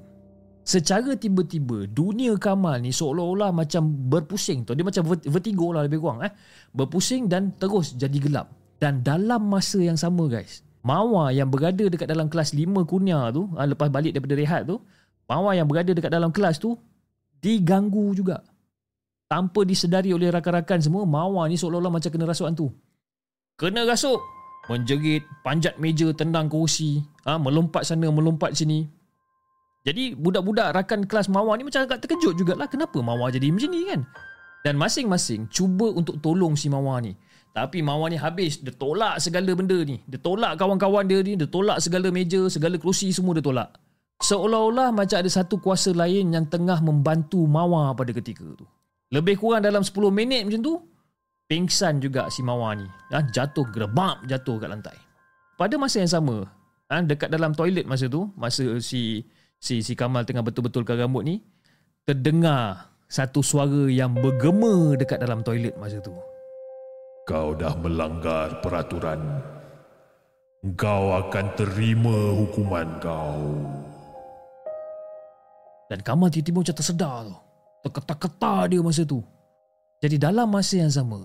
Secara 0.61 1.17
tiba-tiba 1.17 1.89
Dunia 1.89 2.37
Kamal 2.37 2.83
ni 2.85 2.93
seolah-olah 2.93 3.49
macam 3.49 3.89
berpusing 3.89 4.69
tu. 4.69 4.77
Dia 4.77 4.85
macam 4.85 5.09
vertigo 5.09 5.73
lah 5.73 5.89
lebih 5.89 5.97
kurang 5.97 6.21
eh? 6.21 6.29
Berpusing 6.77 7.25
dan 7.25 7.57
terus 7.57 7.97
jadi 7.97 8.21
gelap 8.21 8.53
Dan 8.77 9.01
dalam 9.01 9.49
masa 9.49 9.81
yang 9.81 9.97
sama 9.97 10.29
guys 10.29 10.66
Mawar 10.87 11.35
yang 11.35 11.51
berada 11.51 11.83
dekat 11.91 12.07
dalam 12.07 12.31
kelas 12.31 12.55
5 12.55 12.87
kurnia 12.87 13.27
tu 13.35 13.51
ha, 13.59 13.67
Lepas 13.67 13.91
balik 13.91 14.15
daripada 14.15 14.39
rehat 14.39 14.63
tu 14.63 14.79
Mawar 15.27 15.59
yang 15.59 15.67
berada 15.67 15.91
dekat 15.91 16.07
dalam 16.07 16.31
kelas 16.31 16.63
tu 16.63 16.79
Diganggu 17.43 18.15
juga 18.15 18.39
tanpa 19.27 19.67
disedari 19.67 20.15
oleh 20.15 20.31
rakan-rakan 20.31 20.79
semua, 20.79 21.03
Mawar 21.03 21.51
ni 21.51 21.59
seolah-olah 21.59 21.91
macam 21.91 22.09
kena 22.09 22.25
rasuk 22.25 22.47
hantu. 22.47 22.67
Kena 23.59 23.83
rasuk. 23.83 24.17
Menjerit, 24.67 25.23
panjat 25.47 25.79
meja, 25.79 26.11
tendang 26.11 26.51
kursi, 26.51 26.99
ha, 27.23 27.39
melompat 27.39 27.87
sana, 27.87 28.11
melompat 28.11 28.51
sini. 28.51 28.83
Jadi 29.87 30.11
budak-budak 30.19 30.75
rakan 30.75 31.07
kelas 31.07 31.31
Mawar 31.31 31.55
ni 31.55 31.63
macam 31.63 31.87
agak 31.87 32.03
terkejut 32.03 32.35
jugalah 32.35 32.67
kenapa 32.67 32.99
Mawar 32.99 33.31
jadi 33.31 33.47
macam 33.47 33.71
ni 33.71 33.87
kan. 33.87 34.03
Dan 34.67 34.75
masing-masing 34.75 35.47
cuba 35.47 35.87
untuk 35.95 36.19
tolong 36.19 36.59
si 36.59 36.67
Mawar 36.67 36.99
ni. 36.99 37.15
Tapi 37.57 37.81
Mawar 37.81 38.13
ni 38.13 38.21
habis, 38.21 38.61
dia 38.61 38.69
tolak 38.69 39.17
segala 39.17 39.49
benda 39.57 39.81
ni. 39.81 39.97
Dia 40.05 40.21
tolak 40.21 40.61
kawan-kawan 40.61 41.09
dia 41.09 41.25
ni, 41.25 41.33
dia 41.33 41.49
tolak 41.49 41.81
segala 41.81 42.13
meja, 42.13 42.45
segala 42.53 42.77
kerusi 42.77 43.09
semua 43.09 43.33
dia 43.33 43.41
tolak. 43.41 43.73
Seolah-olah 44.21 44.93
macam 44.93 45.17
ada 45.17 45.25
satu 45.25 45.57
kuasa 45.57 45.89
lain 45.89 46.37
yang 46.37 46.45
tengah 46.45 46.77
membantu 46.85 47.41
Mawar 47.49 47.97
pada 47.97 48.13
ketika 48.13 48.45
tu. 48.53 48.69
Lebih 49.09 49.41
kurang 49.41 49.65
dalam 49.65 49.81
10 49.81 49.95
minit 50.11 50.43
macam 50.43 50.61
tu 50.61 50.73
Pingsan 51.47 52.03
juga 52.03 52.27
si 52.27 52.43
Mawar 52.43 52.75
ni 52.75 52.87
ha, 53.15 53.23
Jatuh 53.23 53.63
gerebak 53.71 54.27
jatuh 54.27 54.59
kat 54.59 54.67
lantai 54.67 54.97
Pada 55.55 55.79
masa 55.79 56.03
yang 56.03 56.11
sama 56.11 56.43
ha, 56.91 56.99
Dekat 56.99 57.31
dalam 57.31 57.55
toilet 57.55 57.87
masa 57.87 58.11
tu 58.11 58.27
Masa 58.35 58.67
si 58.83 59.23
si 59.55 59.79
si 59.79 59.93
Kamal 59.95 60.27
tengah 60.27 60.43
betul-betulkan 60.43 60.99
rambut 60.99 61.23
ni 61.23 61.39
Terdengar 62.03 62.91
satu 63.07 63.39
suara 63.39 63.87
yang 63.87 64.11
bergema 64.11 64.99
dekat 64.99 65.23
dalam 65.23 65.39
toilet 65.39 65.71
masa 65.79 66.03
tu 66.03 66.11
Kau 67.27 67.51
dah 67.51 67.75
melanggar 67.75 68.63
peraturan 68.63 69.19
Kau 70.79 71.11
akan 71.11 71.45
terima 71.59 72.31
hukuman 72.31 72.87
kau 73.03 73.43
Dan 75.91 75.99
Kamal 76.07 76.31
tiba-tiba 76.31 76.63
macam 76.63 76.77
tersedar 76.79 77.27
tu 77.27 77.35
terketar-ketar 77.87 78.67
dia 78.67 78.83
masa 78.83 79.07
tu. 79.07 79.23
Jadi 80.03 80.19
dalam 80.19 80.51
masa 80.51 80.83
yang 80.83 80.93
sama, 80.93 81.23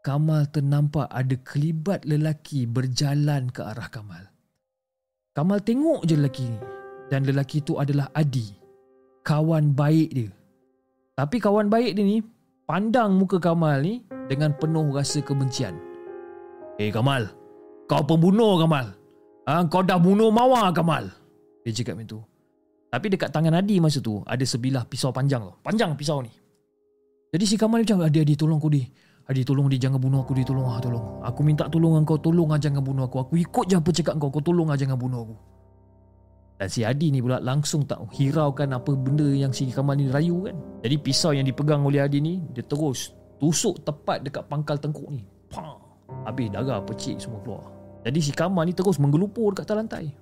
Kamal 0.00 0.48
ternampak 0.48 1.12
ada 1.12 1.36
kelibat 1.44 2.08
lelaki 2.08 2.64
berjalan 2.64 3.52
ke 3.52 3.60
arah 3.60 3.88
Kamal. 3.92 4.24
Kamal 5.36 5.60
tengok 5.60 6.08
je 6.08 6.16
lelaki 6.16 6.48
ni 6.48 6.60
dan 7.12 7.28
lelaki 7.28 7.60
tu 7.60 7.76
adalah 7.76 8.08
Adi, 8.16 8.48
kawan 9.20 9.76
baik 9.76 10.08
dia. 10.16 10.32
Tapi 11.12 11.36
kawan 11.36 11.68
baik 11.68 11.92
dia 11.92 12.04
ni 12.04 12.24
pandang 12.70 13.18
muka 13.18 13.42
Kamal 13.42 13.82
ni 13.82 14.06
dengan 14.30 14.54
penuh 14.54 14.94
rasa 14.94 15.18
kebencian. 15.18 15.74
Eh 16.78 16.86
hey 16.86 16.90
Kamal, 16.94 17.26
kau 17.90 18.06
pembunuh 18.06 18.62
Kamal. 18.62 18.94
Ha, 19.50 19.66
kau 19.66 19.82
dah 19.82 19.98
bunuh 19.98 20.30
Mawar 20.30 20.70
Kamal. 20.70 21.10
Dia 21.66 21.74
cakap 21.74 21.98
macam 21.98 22.06
tu. 22.06 22.18
Tapi 22.94 23.06
dekat 23.10 23.34
tangan 23.34 23.58
Adi 23.58 23.82
masa 23.82 23.98
tu 23.98 24.22
ada 24.22 24.46
sebilah 24.46 24.86
pisau 24.86 25.10
panjang 25.10 25.42
tu. 25.42 25.50
Panjang 25.66 25.98
pisau 25.98 26.22
ni. 26.22 26.30
Jadi 27.34 27.42
si 27.42 27.58
Kamal 27.58 27.82
macam 27.82 28.06
Adi 28.06 28.22
Adi 28.22 28.38
tolong 28.38 28.62
aku 28.62 28.70
di. 28.70 28.86
Adi 29.26 29.42
tolong 29.42 29.66
di 29.66 29.74
jangan 29.74 29.98
bunuh 29.98 30.22
aku 30.22 30.38
di 30.38 30.46
tolong 30.46 30.70
ah 30.70 30.78
tolong. 30.78 31.26
Aku 31.26 31.42
minta 31.42 31.66
tolong 31.66 31.98
kau 32.06 32.22
tolong 32.22 32.54
ah 32.54 32.58
jangan 32.62 32.86
bunuh 32.86 33.10
aku. 33.10 33.26
Aku 33.26 33.34
ikut 33.34 33.66
je 33.66 33.82
apa 33.82 33.90
cakap 33.90 34.14
kau 34.22 34.30
kau 34.30 34.38
tolong 34.38 34.70
ah 34.70 34.78
jangan 34.78 34.94
bunuh 34.94 35.26
aku. 35.26 35.34
Dan 36.60 36.68
si 36.68 36.84
Adi 36.84 37.08
ni 37.08 37.24
pula 37.24 37.40
langsung 37.40 37.88
tak 37.88 38.04
hiraukan 38.12 38.76
apa 38.76 38.92
benda 38.92 39.24
yang 39.24 39.48
si 39.48 39.72
Kamal 39.72 39.96
ni 39.96 40.12
rayu 40.12 40.44
kan. 40.44 40.52
Jadi 40.84 40.96
pisau 41.00 41.32
yang 41.32 41.48
dipegang 41.48 41.80
oleh 41.80 42.04
Adi 42.04 42.20
ni 42.20 42.44
dia 42.52 42.60
terus 42.60 43.16
tusuk 43.40 43.80
tepat 43.80 44.20
dekat 44.28 44.44
pangkal 44.44 44.76
tengkuk 44.76 45.08
ni. 45.08 45.24
Pang. 45.48 45.80
Habis 46.28 46.52
darah 46.52 46.84
pecik 46.84 47.16
semua 47.16 47.40
keluar. 47.40 47.64
Jadi 48.04 48.20
si 48.20 48.36
Kamal 48.36 48.68
ni 48.68 48.76
terus 48.76 49.00
menggelupur 49.00 49.56
dekat 49.56 49.72
lantai. 49.72 50.12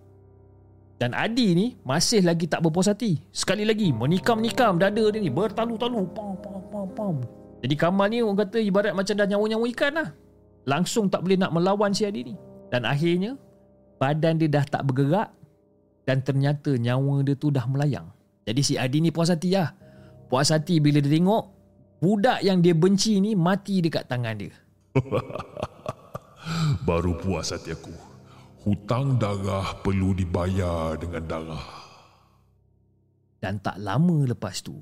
Dan 1.02 1.10
Adi 1.10 1.58
ni 1.58 1.66
masih 1.82 2.22
lagi 2.22 2.46
tak 2.46 2.62
berpuas 2.62 2.86
hati. 2.86 3.18
Sekali 3.34 3.66
lagi 3.66 3.90
menikam-nikam 3.90 4.78
dada 4.78 5.04
dia 5.10 5.18
ni 5.18 5.34
bertalu-talu. 5.34 6.06
Pam, 6.14 6.38
pam, 6.38 6.62
pam, 6.70 6.86
pam. 6.94 7.14
Jadi 7.66 7.74
Kamal 7.74 8.14
ni 8.14 8.22
orang 8.22 8.46
kata 8.46 8.62
ibarat 8.62 8.94
macam 8.94 9.14
dah 9.18 9.26
nyawa-nyawa 9.26 9.66
ikan 9.74 9.90
lah. 9.90 10.08
Langsung 10.70 11.10
tak 11.10 11.26
boleh 11.26 11.34
nak 11.34 11.50
melawan 11.50 11.90
si 11.90 12.06
Adi 12.06 12.30
ni. 12.30 12.34
Dan 12.70 12.86
akhirnya 12.86 13.34
badan 13.98 14.38
dia 14.38 14.46
dah 14.46 14.62
tak 14.62 14.86
bergerak 14.86 15.34
dan 16.08 16.24
ternyata 16.24 16.72
nyawa 16.72 17.20
dia 17.20 17.36
tu 17.36 17.52
dah 17.52 17.68
melayang. 17.68 18.08
Jadi 18.48 18.64
si 18.64 18.74
Adi 18.80 19.04
ni 19.04 19.12
puas 19.12 19.28
hati 19.28 19.52
lah. 19.52 19.76
Puas 20.32 20.48
hati 20.48 20.80
bila 20.80 21.04
dia 21.04 21.20
tengok 21.20 21.44
budak 22.00 22.40
yang 22.40 22.64
dia 22.64 22.72
benci 22.72 23.20
ni 23.20 23.36
mati 23.36 23.84
dekat 23.84 24.08
tangan 24.08 24.40
dia. 24.40 24.56
Baru 26.88 27.12
puas 27.20 27.52
hati 27.52 27.76
aku 27.76 27.92
hutang 28.64 29.20
darah 29.20 29.76
perlu 29.84 30.16
dibayar 30.16 30.96
dengan 30.96 31.28
darah. 31.28 31.68
Dan 33.36 33.60
tak 33.60 33.76
lama 33.76 34.24
lepas 34.24 34.64
tu, 34.64 34.80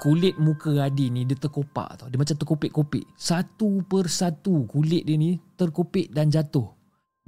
kulit 0.00 0.40
muka 0.40 0.80
Adi 0.80 1.12
ni 1.12 1.28
dia 1.28 1.36
terkopak 1.36 2.00
tau. 2.00 2.08
Dia 2.08 2.16
macam 2.16 2.40
terkopik-kopik. 2.40 3.04
Satu 3.20 3.84
persatu 3.84 4.64
kulit 4.64 5.04
dia 5.04 5.20
ni 5.20 5.36
terkopik 5.60 6.08
dan 6.08 6.32
jatuh. 6.32 6.72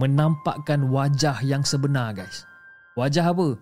Menampakkan 0.01 0.89
wajah 0.89 1.45
yang 1.45 1.63
sebenar 1.69 2.17
guys. 2.17 2.49
Wajah 2.95 3.35
apa? 3.35 3.59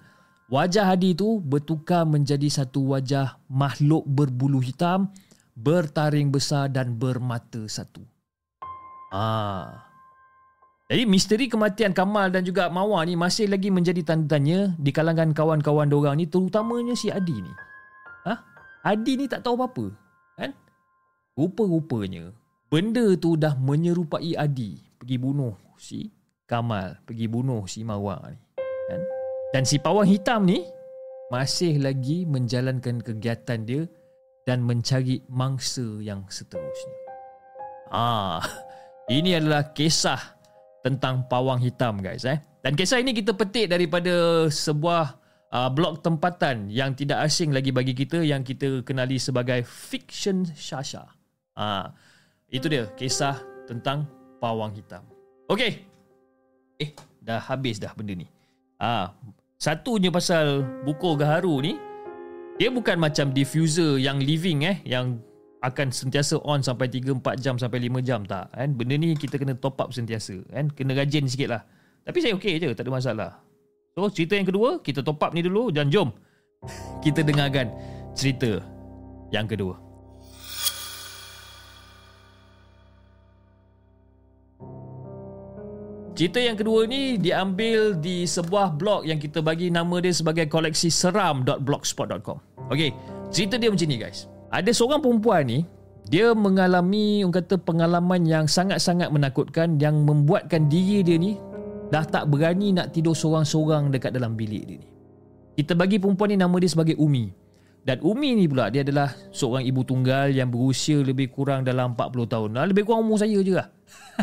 Wajah 0.53 0.93
Adi 0.93 1.17
tu 1.17 1.41
bertukar 1.41 2.05
menjadi 2.05 2.45
satu 2.53 2.93
wajah 2.93 3.41
makhluk 3.49 4.05
berbulu 4.05 4.61
hitam, 4.61 5.09
bertaring 5.57 6.29
besar 6.29 6.69
dan 6.69 6.97
bermata 7.01 7.65
satu. 7.65 8.05
Ah. 9.13 9.89
Jadi 10.93 11.09
misteri 11.09 11.49
kematian 11.49 11.97
Kamal 11.97 12.29
dan 12.29 12.45
juga 12.45 12.69
Mawar 12.69 13.09
ni 13.09 13.17
masih 13.17 13.49
lagi 13.49 13.73
menjadi 13.73 14.05
tanda 14.05 14.37
tanya 14.37 14.77
di 14.77 14.93
kalangan 14.93 15.33
kawan-kawan 15.33 15.89
diorang 15.89 16.21
ni 16.21 16.29
terutamanya 16.29 16.93
si 16.93 17.09
Adi 17.09 17.41
ni. 17.41 17.53
Adi 18.83 19.15
ni 19.15 19.31
tak 19.31 19.47
tahu 19.47 19.55
apa-apa. 19.63 19.95
Kan? 20.35 20.51
Rupa-rupanya, 21.39 22.35
benda 22.67 23.15
tu 23.15 23.39
dah 23.39 23.55
menyerupai 23.55 24.35
Adi 24.35 24.83
pergi 24.99 25.17
bunuh 25.23 25.55
si 25.79 26.11
Kamal, 26.51 26.99
pergi 27.07 27.31
bunuh 27.31 27.63
si 27.71 27.87
Marwah 27.87 28.19
ni. 28.27 28.39
Kan? 28.91 29.01
Dan 29.53 29.69
si 29.69 29.77
pawang 29.77 30.09
hitam 30.09 30.49
ni 30.49 30.65
masih 31.29 31.77
lagi 31.85 32.25
menjalankan 32.25 33.05
kegiatan 33.05 33.61
dia 33.69 33.85
dan 34.49 34.65
mencari 34.65 35.21
mangsa 35.29 35.85
yang 36.01 36.25
seterusnya. 36.33 36.97
Ah, 37.93 38.41
ini 39.13 39.37
adalah 39.37 39.77
kisah 39.77 40.41
tentang 40.81 41.29
pawang 41.29 41.61
hitam 41.61 42.01
guys 42.01 42.25
eh. 42.25 42.41
Dan 42.65 42.73
kisah 42.73 43.05
ini 43.05 43.13
kita 43.13 43.37
petik 43.37 43.69
daripada 43.69 44.49
sebuah 44.49 45.21
uh, 45.53 45.69
blog 45.69 46.01
tempatan 46.01 46.73
yang 46.73 46.97
tidak 46.97 47.29
asing 47.29 47.53
lagi 47.53 47.69
bagi 47.77 47.93
kita 47.93 48.25
yang 48.25 48.41
kita 48.41 48.81
kenali 48.89 49.21
sebagai 49.21 49.69
Fiction 49.69 50.49
Shasha. 50.57 51.05
Uh, 51.53 51.93
itu 52.49 52.73
dia 52.73 52.89
kisah 52.97 53.37
tentang 53.69 54.09
pawang 54.41 54.73
hitam. 54.73 55.05
Okey. 55.53 55.85
Eh, 56.81 56.97
dah 57.21 57.37
habis 57.37 57.77
dah 57.77 57.93
benda 57.93 58.17
ni. 58.17 58.27
Ah, 58.81 59.13
satunya 59.63 60.11
pasal 60.11 60.67
buku 60.83 61.15
gaharu 61.15 61.63
ni 61.63 61.79
dia 62.59 62.67
bukan 62.67 62.99
macam 62.99 63.31
diffuser 63.31 63.95
yang 64.03 64.19
living 64.19 64.67
eh 64.67 64.83
yang 64.83 65.23
akan 65.63 65.95
sentiasa 65.95 66.43
on 66.43 66.59
sampai 66.59 66.91
3 66.91 67.23
4 67.23 67.39
jam 67.39 67.55
sampai 67.55 67.87
5 67.87 68.03
jam 68.03 68.27
tak 68.27 68.51
kan? 68.51 68.75
Benda 68.75 68.99
ni 68.99 69.15
kita 69.15 69.39
kena 69.39 69.55
top 69.55 69.79
up 69.79 69.95
sentiasa 69.95 70.43
kan? 70.51 70.67
Kena 70.75 70.99
rajin 70.99 71.31
sikitlah 71.31 71.63
tapi 72.03 72.19
saya 72.19 72.35
okey 72.35 72.59
je 72.59 72.75
tak 72.75 72.91
ada 72.91 72.91
masalah. 72.91 73.31
So 73.95 74.11
cerita 74.11 74.35
yang 74.35 74.49
kedua 74.49 74.83
Kita 74.83 75.07
top 75.07 75.23
up 75.23 75.31
ni 75.37 75.45
dulu. 75.45 75.71
Dan 75.71 75.93
jom. 75.93 76.11
Kita 77.05 77.21
dengarkan 77.23 77.69
Cerita 78.17 78.59
Yang 79.31 79.47
kedua 79.55 79.92
Cerita 86.13 86.37
yang 86.37 86.61
kedua 86.61 86.85
ni 86.85 87.17
diambil 87.17 87.97
di 87.97 88.29
sebuah 88.29 88.77
blog 88.77 89.09
yang 89.09 89.17
kita 89.17 89.41
bagi 89.41 89.73
nama 89.73 89.97
dia 89.97 90.13
sebagai 90.13 90.45
koleksi 90.45 90.93
seram.blogspot.com. 90.93 92.69
Okey, 92.69 92.93
cerita 93.33 93.57
dia 93.57 93.73
macam 93.73 93.89
ni 93.89 93.97
guys. 93.97 94.29
Ada 94.53 94.77
seorang 94.77 95.01
perempuan 95.01 95.49
ni, 95.49 95.65
dia 96.13 96.37
mengalami 96.37 97.25
orang 97.25 97.41
kata 97.41 97.57
pengalaman 97.57 98.29
yang 98.29 98.45
sangat-sangat 98.45 99.09
menakutkan 99.09 99.81
yang 99.81 100.05
membuatkan 100.05 100.69
diri 100.69 101.01
dia 101.01 101.17
ni 101.17 101.41
dah 101.89 102.05
tak 102.05 102.29
berani 102.29 102.77
nak 102.77 102.93
tidur 102.93 103.17
seorang-seorang 103.17 103.89
dekat 103.89 104.13
dalam 104.13 104.37
bilik 104.37 104.69
dia 104.69 104.77
ni. 104.85 104.89
Kita 105.57 105.73
bagi 105.73 105.97
perempuan 105.97 106.33
ni 106.33 106.37
nama 106.37 106.57
dia 106.61 106.69
sebagai 106.69 106.97
Umi. 107.01 107.33
Dan 107.83 107.99
Umi 108.07 108.39
ni 108.39 108.47
pula 108.47 108.71
dia 108.71 108.87
adalah 108.87 109.11
seorang 109.35 109.67
ibu 109.67 109.83
tunggal 109.83 110.31
yang 110.31 110.47
berusia 110.55 111.03
lebih 111.03 111.35
kurang 111.35 111.67
dalam 111.67 111.99
40 111.99 112.31
tahun. 112.31 112.51
Nah, 112.55 112.65
lebih 112.71 112.87
kurang 112.87 113.03
umur 113.03 113.19
saya 113.19 113.35
je 113.43 113.59
lah. 113.59 113.69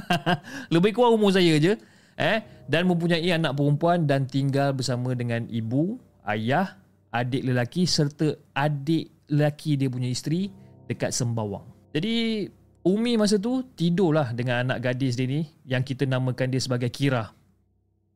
lebih 0.76 0.96
kurang 0.96 1.20
umur 1.20 1.36
saya 1.36 1.60
je. 1.60 1.76
Eh, 2.20 2.40
dan 2.68 2.88
mempunyai 2.88 3.32
anak 3.32 3.56
perempuan 3.56 4.04
dan 4.04 4.28
tinggal 4.28 4.76
bersama 4.76 5.16
dengan 5.16 5.48
ibu, 5.48 6.00
ayah, 6.28 6.80
adik 7.16 7.48
lelaki 7.48 7.88
serta 7.88 8.36
adik 8.54 9.28
lelaki 9.32 9.80
dia 9.80 9.88
punya 9.88 10.12
isteri 10.12 10.52
dekat 10.88 11.16
Sembawang. 11.16 11.64
Jadi 11.96 12.46
Umi 12.86 13.20
masa 13.20 13.36
tu 13.36 13.64
tidurlah 13.76 14.32
dengan 14.32 14.64
anak 14.64 14.80
gadis 14.80 15.20
dia 15.20 15.28
ni 15.28 15.44
yang 15.68 15.84
kita 15.84 16.08
namakan 16.08 16.48
dia 16.48 16.62
sebagai 16.64 16.88
Kira. 16.88 17.39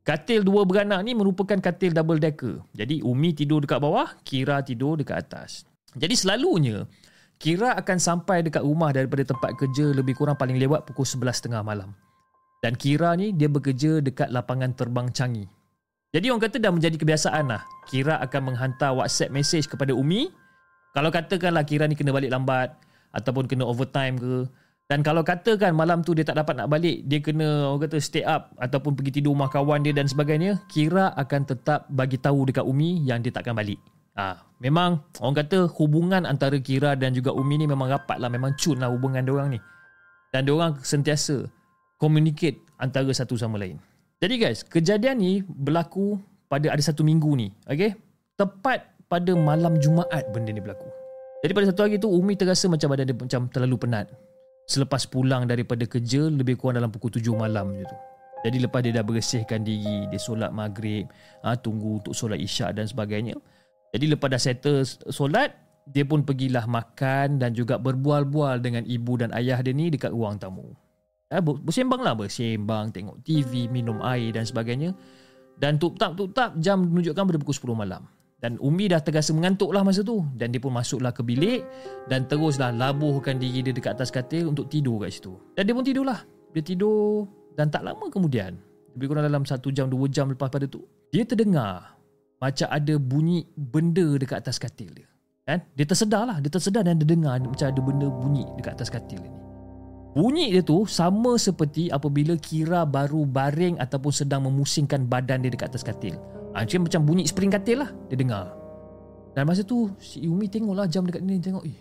Katil 0.04 0.44
dua 0.44 0.68
beranak 0.68 1.00
ni 1.08 1.16
merupakan 1.16 1.56
katil 1.56 1.96
double 1.96 2.20
decker. 2.20 2.60
Jadi 2.76 3.00
Umi 3.08 3.32
tidur 3.32 3.63
dekat 3.63 3.80
bawah, 3.80 4.12
Kira 4.28 4.60
tidur 4.60 5.00
dekat 5.00 5.24
atas. 5.24 5.63
Jadi 5.96 6.12
selalunya 6.20 6.84
Kira 7.39 7.72
akan 7.80 7.98
sampai 8.00 8.44
dekat 8.44 8.63
rumah 8.68 8.92
daripada 8.92 9.24
tempat 9.24 9.56
kerja 9.56 9.96
lebih 9.96 10.20
kurang 10.20 10.36
paling 10.36 10.60
lewat 10.60 10.84
pukul 10.88 11.08
11.30 11.08 11.56
malam. 11.63 11.96
Dan 12.60 12.76
Kira 12.76 13.16
ni 13.16 13.32
dia 13.32 13.48
bekerja 13.48 14.04
dekat 14.04 14.28
lapangan 14.28 14.76
terbang 14.76 15.08
Changi. 15.12 15.48
Jadi 16.12 16.30
orang 16.30 16.44
kata 16.46 16.60
dah 16.60 16.72
menjadi 16.72 16.96
kebiasaan 17.00 17.52
lah. 17.52 17.63
Kira 17.88 18.20
akan 18.24 18.54
menghantar 18.54 18.96
WhatsApp 18.96 19.32
message 19.32 19.72
kepada 19.72 19.96
Umi. 19.96 20.32
Kalau 20.92 21.12
katakanlah 21.12 21.63
Kira 21.63 21.88
ni 21.88 21.96
kena 21.96 22.12
balik 22.12 22.32
lambat 22.32 22.76
ataupun 23.16 23.48
kena 23.48 23.68
overtime 23.68 24.20
ke, 24.20 24.48
dan 24.91 25.00
kalau 25.00 25.24
katakan 25.24 25.72
malam 25.72 26.04
tu 26.04 26.12
dia 26.12 26.28
tak 26.28 26.36
dapat 26.43 26.60
nak 26.60 26.67
balik, 26.67 27.08
dia 27.08 27.24
kena 27.24 27.72
orang 27.72 27.88
kata 27.88 28.04
stay 28.04 28.22
up 28.28 28.52
ataupun 28.60 29.00
pergi 29.00 29.19
tidur 29.19 29.32
rumah 29.32 29.48
kawan 29.48 29.80
dia 29.80 29.96
dan 29.96 30.12
sebagainya, 30.12 30.60
Kira 30.67 31.15
akan 31.15 31.41
tetap 31.48 31.88
bagi 31.88 32.19
tahu 32.19 32.43
dekat 32.52 32.67
Umi 32.67 33.00
yang 33.08 33.24
dia 33.24 33.32
takkan 33.32 33.56
balik. 33.56 33.80
Ah, 34.13 34.38
ha, 34.38 34.46
memang 34.60 35.02
orang 35.24 35.39
kata 35.39 35.72
hubungan 35.80 36.28
antara 36.28 36.60
Kira 36.60 37.00
dan 37.00 37.15
juga 37.15 37.32
Umi 37.32 37.63
ni 37.63 37.65
memang 37.65 37.88
rapat 37.88 38.19
lah, 38.19 38.28
memang 38.28 38.60
cun 38.60 38.84
lah 38.84 38.91
hubungan 38.91 39.24
dia 39.24 39.34
orang 39.34 39.50
ni. 39.56 39.60
Dan 40.36 40.43
dia 40.43 40.54
orang 40.54 40.76
sentiasa 40.84 41.48
communicate 41.96 42.60
antara 42.76 43.08
satu 43.15 43.39
sama 43.39 43.56
lain. 43.56 43.80
Jadi 44.19 44.36
guys, 44.36 44.67
kejadian 44.67 45.15
ni 45.15 45.39
berlaku 45.48 46.19
pada 46.52 46.69
ada 46.76 46.84
satu 46.84 47.08
minggu 47.08 47.32
ni, 47.39 47.48
okay? 47.65 47.96
Tepat 48.36 48.84
pada 49.08 49.32
malam 49.32 49.80
Jumaat 49.80 50.28
benda 50.36 50.52
ni 50.52 50.60
berlaku. 50.60 50.91
Jadi 51.41 51.52
pada 51.56 51.65
satu 51.72 51.82
hari 51.88 51.98
tu 51.98 52.12
Umi 52.12 52.36
terasa 52.36 52.67
macam 52.67 52.91
badan 52.91 53.08
dia 53.08 53.15
macam 53.15 53.48
terlalu 53.48 53.80
penat 53.80 54.12
selepas 54.67 55.06
pulang 55.08 55.45
daripada 55.45 55.84
kerja 55.84 56.28
lebih 56.32 56.56
kurang 56.56 56.80
dalam 56.80 56.91
pukul 56.91 57.12
7 57.12 57.23
malam 57.36 57.71
macam 57.71 57.88
tu. 57.88 57.97
Jadi 58.43 58.58
lepas 58.60 58.84
dia 58.84 58.91
dah 58.91 59.06
bersihkan 59.08 59.63
diri, 59.63 60.04
dia 60.12 60.19
solat 60.19 60.52
maghrib, 60.52 61.08
ha, 61.47 61.56
tunggu 61.56 62.04
untuk 62.04 62.12
solat 62.12 62.36
isyak 62.43 62.76
dan 62.76 62.84
sebagainya. 62.84 63.39
Jadi 63.95 64.12
lepas 64.12 64.28
dah 64.28 64.41
settle 64.41 64.84
solat, 65.08 65.56
dia 65.88 66.04
pun 66.04 66.28
pergilah 66.28 66.67
makan 66.67 67.39
dan 67.39 67.56
juga 67.56 67.80
berbual-bual 67.80 68.60
dengan 68.60 68.84
ibu 68.84 69.15
dan 69.15 69.32
ayah 69.32 69.63
dia 69.63 69.71
ni 69.71 69.88
dekat 69.88 70.12
ruang 70.12 70.36
tamu. 70.36 70.76
Ha, 71.32 71.39
bersembang 71.39 72.04
lah 72.04 72.19
bersembang, 72.19 72.91
tengok 72.91 73.23
TV, 73.23 73.71
minum 73.71 74.04
air 74.04 74.36
dan 74.36 74.43
sebagainya. 74.43 74.91
Dan 75.56 75.80
tup-tap-tup-tap 75.80 76.60
jam 76.60 76.84
menunjukkan 76.84 77.23
pada 77.23 77.39
pukul 77.39 77.56
10 77.56 77.82
malam. 77.88 78.04
Dan 78.43 78.60
Umi 78.60 78.91
dah 78.91 78.99
terasa 78.99 79.32
mengantuk 79.32 79.71
lah 79.71 79.88
masa 79.88 80.03
tu. 80.03 80.19
Dan 80.36 80.51
dia 80.51 80.60
pun 80.60 80.75
masuklah 80.75 81.15
ke 81.15 81.23
bilik 81.23 81.63
dan 82.12 82.27
teruslah 82.27 82.75
labuhkan 82.75 83.39
diri 83.39 83.63
dia 83.63 83.71
dekat 83.71 83.95
atas 83.95 84.12
katil 84.12 84.51
untuk 84.51 84.67
tidur 84.67 84.99
kat 84.99 85.15
situ. 85.15 85.32
Dan 85.56 85.63
dia 85.63 85.71
pun 85.71 85.88
tidur 85.88 86.03
lah. 86.03 86.19
Dia 86.51 86.60
tidur 86.60 87.23
dan 87.56 87.71
tak 87.71 87.88
lama 87.88 88.12
kemudian, 88.12 88.60
lebih 88.99 89.15
kurang 89.15 89.23
dalam 89.23 89.47
satu 89.47 89.71
jam, 89.71 89.88
dua 89.88 90.12
jam 90.12 90.27
lepas 90.27 90.51
pada 90.51 90.67
tu, 90.67 90.84
dia 91.08 91.23
terdengar 91.23 91.95
macam 92.43 92.67
ada 92.67 92.99
bunyi 92.99 93.47
benda 93.56 94.19
dekat 94.19 94.43
atas 94.43 94.60
katil 94.60 94.91
dia. 94.91 95.08
Kan? 95.47 95.63
Dia 95.79 95.88
tersedar 95.88 96.27
lah. 96.27 96.38
Dia 96.43 96.51
tersedar 96.51 96.84
dan 96.84 96.99
dia 96.99 97.08
dengar 97.08 97.39
macam 97.39 97.67
ada 97.71 97.79
benda 97.79 98.08
bunyi 98.12 98.43
dekat 98.60 98.75
atas 98.75 98.91
katil 98.91 99.23
ni. 99.23 99.32
Bunyi 100.13 100.51
dia 100.51 100.62
tu 100.62 100.84
sama 100.86 101.39
seperti 101.39 101.89
apabila 101.89 102.36
Kira 102.38 102.84
baru 102.86 103.23
baring 103.23 103.79
ataupun 103.79 104.12
sedang 104.13 104.45
memusingkan 104.45 105.08
badan 105.08 105.41
dia 105.41 105.49
dekat 105.49 105.71
atas 105.73 105.82
katil. 105.82 106.19
Ha, 106.54 106.62
macam 106.62 107.02
bunyi 107.02 107.26
spring 107.26 107.50
katil 107.50 107.82
lah 107.82 107.89
Dia 108.13 108.18
dengar. 108.18 108.54
Dan 109.34 109.50
masa 109.50 109.66
tu 109.66 109.89
Si 109.98 110.22
Umi 110.30 110.46
tengok 110.46 110.78
lah 110.78 110.86
jam 110.86 111.02
dekat 111.02 111.26
ni 111.26 111.42
Tengok 111.42 111.66
eh 111.66 111.78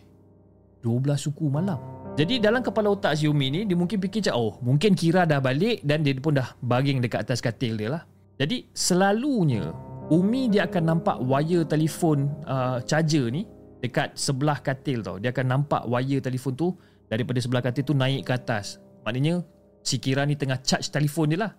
12 0.83 1.15
suku 1.15 1.47
malam. 1.47 1.79
Jadi 2.19 2.43
dalam 2.43 2.59
kepala 2.59 2.91
otak 2.91 3.15
si 3.15 3.29
Umi 3.29 3.53
ni 3.53 3.61
Dia 3.69 3.77
mungkin 3.77 4.01
fikir 4.01 4.27
macam 4.27 4.35
Oh 4.35 4.53
mungkin 4.65 4.97
Kira 4.97 5.29
dah 5.29 5.39
balik 5.39 5.85
Dan 5.85 6.03
dia 6.03 6.17
pun 6.17 6.35
dah 6.35 6.57
baring 6.65 7.05
dekat 7.05 7.29
atas 7.29 7.45
katil 7.45 7.77
dia 7.77 7.93
lah. 7.93 8.03
Jadi 8.41 8.73
selalunya 8.73 9.71
Umi 10.11 10.51
dia 10.51 10.67
akan 10.67 10.83
nampak 10.83 11.17
wire 11.23 11.69
telefon 11.69 12.33
uh, 12.49 12.81
charger 12.83 13.29
ni 13.29 13.47
Dekat 13.79 14.17
sebelah 14.17 14.59
katil 14.59 15.05
tau. 15.05 15.21
Dia 15.21 15.31
akan 15.31 15.47
nampak 15.47 15.85
wire 15.87 16.19
telefon 16.25 16.57
tu 16.57 16.69
Daripada 17.07 17.39
sebelah 17.45 17.61
katil 17.61 17.85
tu 17.85 17.95
naik 17.95 18.25
ke 18.25 18.33
atas. 18.33 18.81
Maknanya 19.05 19.45
Si 19.85 20.01
Kira 20.01 20.25
ni 20.25 20.35
tengah 20.35 20.59
charge 20.65 20.89
telefon 20.89 21.31
dia 21.31 21.45
lah. 21.45 21.53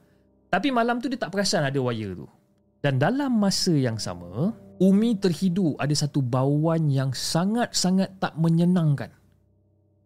Tapi 0.49 0.73
malam 0.73 0.97
tu 0.97 1.07
dia 1.07 1.21
tak 1.21 1.31
perasan 1.31 1.63
ada 1.63 1.79
wire 1.79 2.17
tu 2.17 2.27
dan 2.83 2.99
dalam 2.99 3.39
masa 3.39 3.71
yang 3.71 3.95
sama, 3.95 4.51
Umi 4.83 5.15
terhidu 5.15 5.79
ada 5.79 5.95
satu 5.95 6.19
bauan 6.19 6.91
yang 6.91 7.15
sangat-sangat 7.15 8.19
tak 8.19 8.35
menyenangkan. 8.35 9.07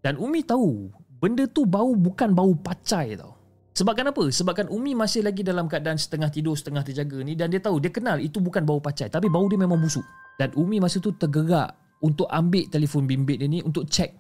Dan 0.06 0.22
Umi 0.22 0.46
tahu, 0.46 0.94
benda 1.18 1.50
tu 1.50 1.66
bau 1.66 1.98
bukan 1.98 2.38
bau 2.38 2.54
pacai 2.54 3.18
tau. 3.18 3.34
Sebabkan 3.74 4.14
apa? 4.14 4.30
Sebabkan 4.30 4.70
Umi 4.70 4.94
masih 4.94 5.26
lagi 5.26 5.42
dalam 5.42 5.66
keadaan 5.66 5.98
setengah 5.98 6.30
tidur, 6.30 6.54
setengah 6.54 6.86
terjaga 6.86 7.18
ni 7.26 7.34
dan 7.34 7.50
dia 7.50 7.58
tahu, 7.58 7.82
dia 7.82 7.90
kenal 7.90 8.22
itu 8.22 8.38
bukan 8.38 8.62
bau 8.62 8.78
pacai 8.78 9.10
tapi 9.10 9.26
bau 9.26 9.50
dia 9.50 9.58
memang 9.58 9.82
busuk. 9.82 10.06
Dan 10.38 10.54
Umi 10.54 10.78
masa 10.78 11.02
tu 11.02 11.10
tergerak 11.18 11.74
untuk 12.06 12.30
ambil 12.30 12.70
telefon 12.70 13.10
bimbit 13.10 13.42
dia 13.42 13.50
ni 13.50 13.66
untuk 13.66 13.90
cek. 13.90 14.14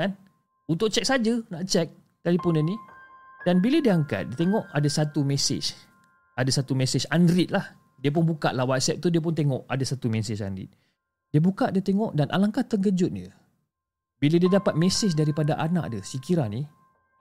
Kan? 0.00 0.16
Untuk 0.64 0.88
cek 0.88 1.04
saja 1.04 1.44
nak 1.52 1.68
cek 1.68 1.92
telefon 2.24 2.56
dia 2.56 2.64
ni. 2.64 2.76
Dan 3.44 3.60
bila 3.60 3.84
dia 3.84 3.92
angkat, 3.92 4.32
dia 4.32 4.48
tengok 4.48 4.64
ada 4.72 4.88
satu 4.88 5.20
message. 5.20 5.76
Ada 6.40 6.64
satu 6.64 6.72
message 6.72 7.04
unread 7.12 7.52
lah. 7.52 7.81
Dia 8.02 8.10
pun 8.10 8.26
buka 8.26 8.50
lah 8.50 8.66
WhatsApp 8.66 8.98
tu, 8.98 9.08
dia 9.14 9.22
pun 9.22 9.30
tengok 9.30 9.70
ada 9.70 9.84
satu 9.86 10.10
message 10.10 10.42
unread. 10.42 10.66
Dia 11.30 11.38
buka, 11.38 11.70
dia 11.70 11.80
tengok 11.80 12.18
dan 12.18 12.26
alangkah 12.34 12.66
terkejutnya. 12.66 13.30
Bila 14.18 14.36
dia 14.42 14.50
dapat 14.50 14.74
message 14.74 15.14
daripada 15.14 15.54
anak 15.54 15.94
dia, 15.94 16.02
si 16.02 16.18
Kira 16.18 16.50
ni, 16.50 16.66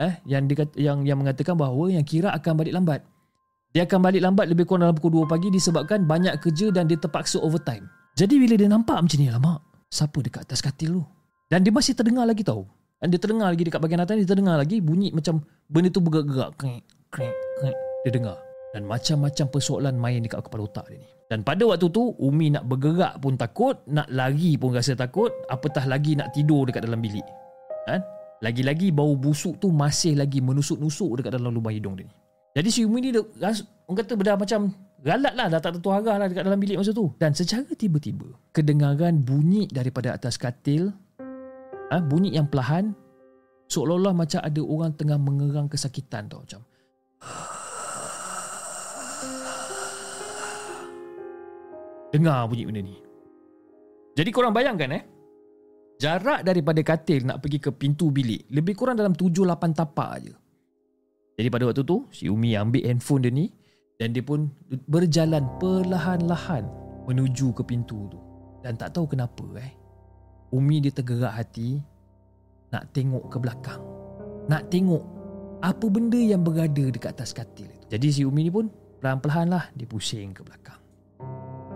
eh, 0.02 0.18
yang, 0.26 0.50
dia, 0.50 0.66
yang, 0.76 1.06
yang 1.06 1.22
mengatakan 1.22 1.54
bahawa 1.54 1.94
yang 1.94 2.02
Kira 2.02 2.34
akan 2.34 2.54
balik 2.58 2.74
lambat. 2.74 3.02
Dia 3.72 3.88
akan 3.88 4.00
balik 4.04 4.22
lambat 4.26 4.52
lebih 4.52 4.68
kurang 4.68 4.90
dalam 4.90 4.98
pukul 4.98 5.24
2 5.24 5.32
pagi 5.32 5.48
disebabkan 5.48 6.04
banyak 6.04 6.36
kerja 6.44 6.74
dan 6.76 6.90
dia 6.92 7.00
terpaksa 7.00 7.40
overtime. 7.40 7.88
Jadi 8.20 8.36
bila 8.36 8.60
dia 8.60 8.68
nampak 8.68 9.00
macam 9.00 9.18
ni, 9.22 9.32
lama 9.32 9.64
siapa 9.88 10.18
dekat 10.20 10.44
atas 10.44 10.60
katil 10.60 11.00
tu? 11.00 11.04
Dan 11.48 11.64
dia 11.64 11.72
masih 11.72 11.96
terdengar 11.96 12.28
lagi 12.28 12.44
tau. 12.44 12.68
Dan 13.00 13.16
dia 13.16 13.20
terdengar 13.20 13.48
lagi 13.48 13.64
dekat 13.64 13.80
bahagian 13.80 14.04
atas, 14.04 14.16
dia 14.20 14.28
terdengar 14.28 14.60
lagi 14.60 14.84
bunyi 14.84 15.16
macam 15.16 15.40
benda 15.72 15.88
tu 15.88 16.04
bergerak-gerak. 16.04 16.52
Krek, 16.60 16.84
krek, 17.12 17.36
krek. 17.64 17.78
Dia 18.04 18.12
dengar. 18.12 18.51
Dan 18.72 18.88
macam-macam 18.88 19.46
persoalan 19.52 20.00
main 20.00 20.24
dekat 20.24 20.48
kepala 20.48 20.64
otak 20.64 20.88
dia 20.88 21.04
ni. 21.04 21.10
Dan 21.28 21.44
pada 21.44 21.64
waktu 21.68 21.88
tu, 21.92 22.16
Umi 22.20 22.52
nak 22.52 22.68
bergerak 22.68 23.20
pun 23.20 23.36
takut, 23.36 23.80
nak 23.88 24.08
lari 24.12 24.56
pun 24.56 24.76
rasa 24.76 24.96
takut, 24.96 25.32
apatah 25.52 25.88
lagi 25.88 26.16
nak 26.16 26.32
tidur 26.32 26.68
dekat 26.68 26.88
dalam 26.88 27.00
bilik. 27.00 27.24
Kan? 27.88 28.04
Lagi-lagi 28.42 28.92
bau 28.96 29.16
busuk 29.20 29.60
tu 29.60 29.72
masih 29.72 30.16
lagi 30.16 30.40
menusuk-nusuk 30.40 31.20
dekat 31.20 31.36
dalam 31.36 31.52
lubang 31.52 31.76
hidung 31.76 32.00
dia 32.00 32.08
ni. 32.08 32.16
Jadi 32.52 32.70
si 32.72 32.84
Umi 32.84 33.00
ni 33.00 33.16
orang 33.16 33.96
kata 33.96 34.12
dah 34.20 34.36
macam 34.36 34.76
galat 35.00 35.34
lah 35.40 35.48
dah 35.48 35.60
tak 35.64 35.80
tentu 35.80 35.88
arah 35.88 36.20
lah 36.20 36.28
dekat 36.28 36.44
dalam 36.44 36.60
bilik 36.60 36.84
masa 36.84 36.92
tu. 36.92 37.16
Dan 37.16 37.32
secara 37.32 37.70
tiba-tiba 37.72 38.28
kedengaran 38.52 39.24
bunyi 39.24 39.72
daripada 39.72 40.12
atas 40.12 40.36
katil 40.36 40.92
ha, 41.92 41.96
bunyi 42.04 42.36
yang 42.36 42.52
perlahan 42.52 42.92
seolah-olah 43.72 44.12
macam 44.12 44.44
ada 44.44 44.62
orang 44.64 44.92
tengah 45.00 45.16
mengerang 45.16 45.68
kesakitan 45.72 46.28
tau 46.28 46.44
macam 46.44 46.60
dengar 52.12 52.46
bunyi 52.52 52.68
benda 52.68 52.82
ni. 52.84 52.96
Jadi 54.14 54.30
korang 54.30 54.52
bayangkan 54.52 54.92
eh 54.92 55.04
jarak 56.02 56.42
daripada 56.42 56.82
katil 56.82 57.24
nak 57.30 57.46
pergi 57.46 57.62
ke 57.62 57.70
pintu 57.72 58.10
bilik 58.10 58.50
lebih 58.50 58.74
kurang 58.74 58.98
dalam 58.98 59.16
7-8 59.16 59.78
tapak 59.78 60.10
aja. 60.18 60.34
Jadi 61.40 61.48
pada 61.48 61.64
waktu 61.70 61.86
tu 61.88 62.06
si 62.12 62.28
Umi 62.28 62.58
ambil 62.58 62.84
handphone 62.86 63.24
dia 63.24 63.32
ni 63.32 63.48
dan 64.02 64.12
dia 64.12 64.26
pun 64.26 64.50
berjalan 64.90 65.46
perlahan-lahan 65.62 66.66
menuju 67.06 67.54
ke 67.54 67.62
pintu 67.62 68.10
tu. 68.10 68.20
Dan 68.66 68.78
tak 68.78 68.98
tahu 68.98 69.14
kenapa 69.14 69.46
eh. 69.62 69.72
Umi 70.52 70.82
dia 70.82 70.92
tergerak 70.92 71.38
hati 71.38 71.80
nak 72.74 72.90
tengok 72.92 73.30
ke 73.30 73.38
belakang. 73.38 73.82
Nak 74.50 74.74
tengok 74.74 75.04
apa 75.62 75.86
benda 75.86 76.18
yang 76.18 76.42
berada 76.42 76.90
dekat 76.90 77.14
atas 77.14 77.32
katil. 77.32 77.70
Jadi 77.94 78.08
si 78.10 78.22
Umi 78.26 78.50
ni 78.50 78.52
pun 78.52 78.68
perlahan-lahan 79.00 79.48
lah 79.54 79.66
dia 79.78 79.86
pusing 79.86 80.34
ke 80.34 80.42
belakang. 80.42 80.81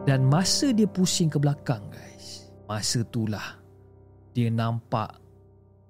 Dan 0.06 0.30
masa 0.30 0.70
dia 0.70 0.86
pusing 0.86 1.34
ke 1.34 1.41
belakang 1.41 1.82
guys, 1.89 2.54
masa 2.70 3.02
itulah 3.02 3.58
dia 4.38 4.54
nampak 4.54 5.18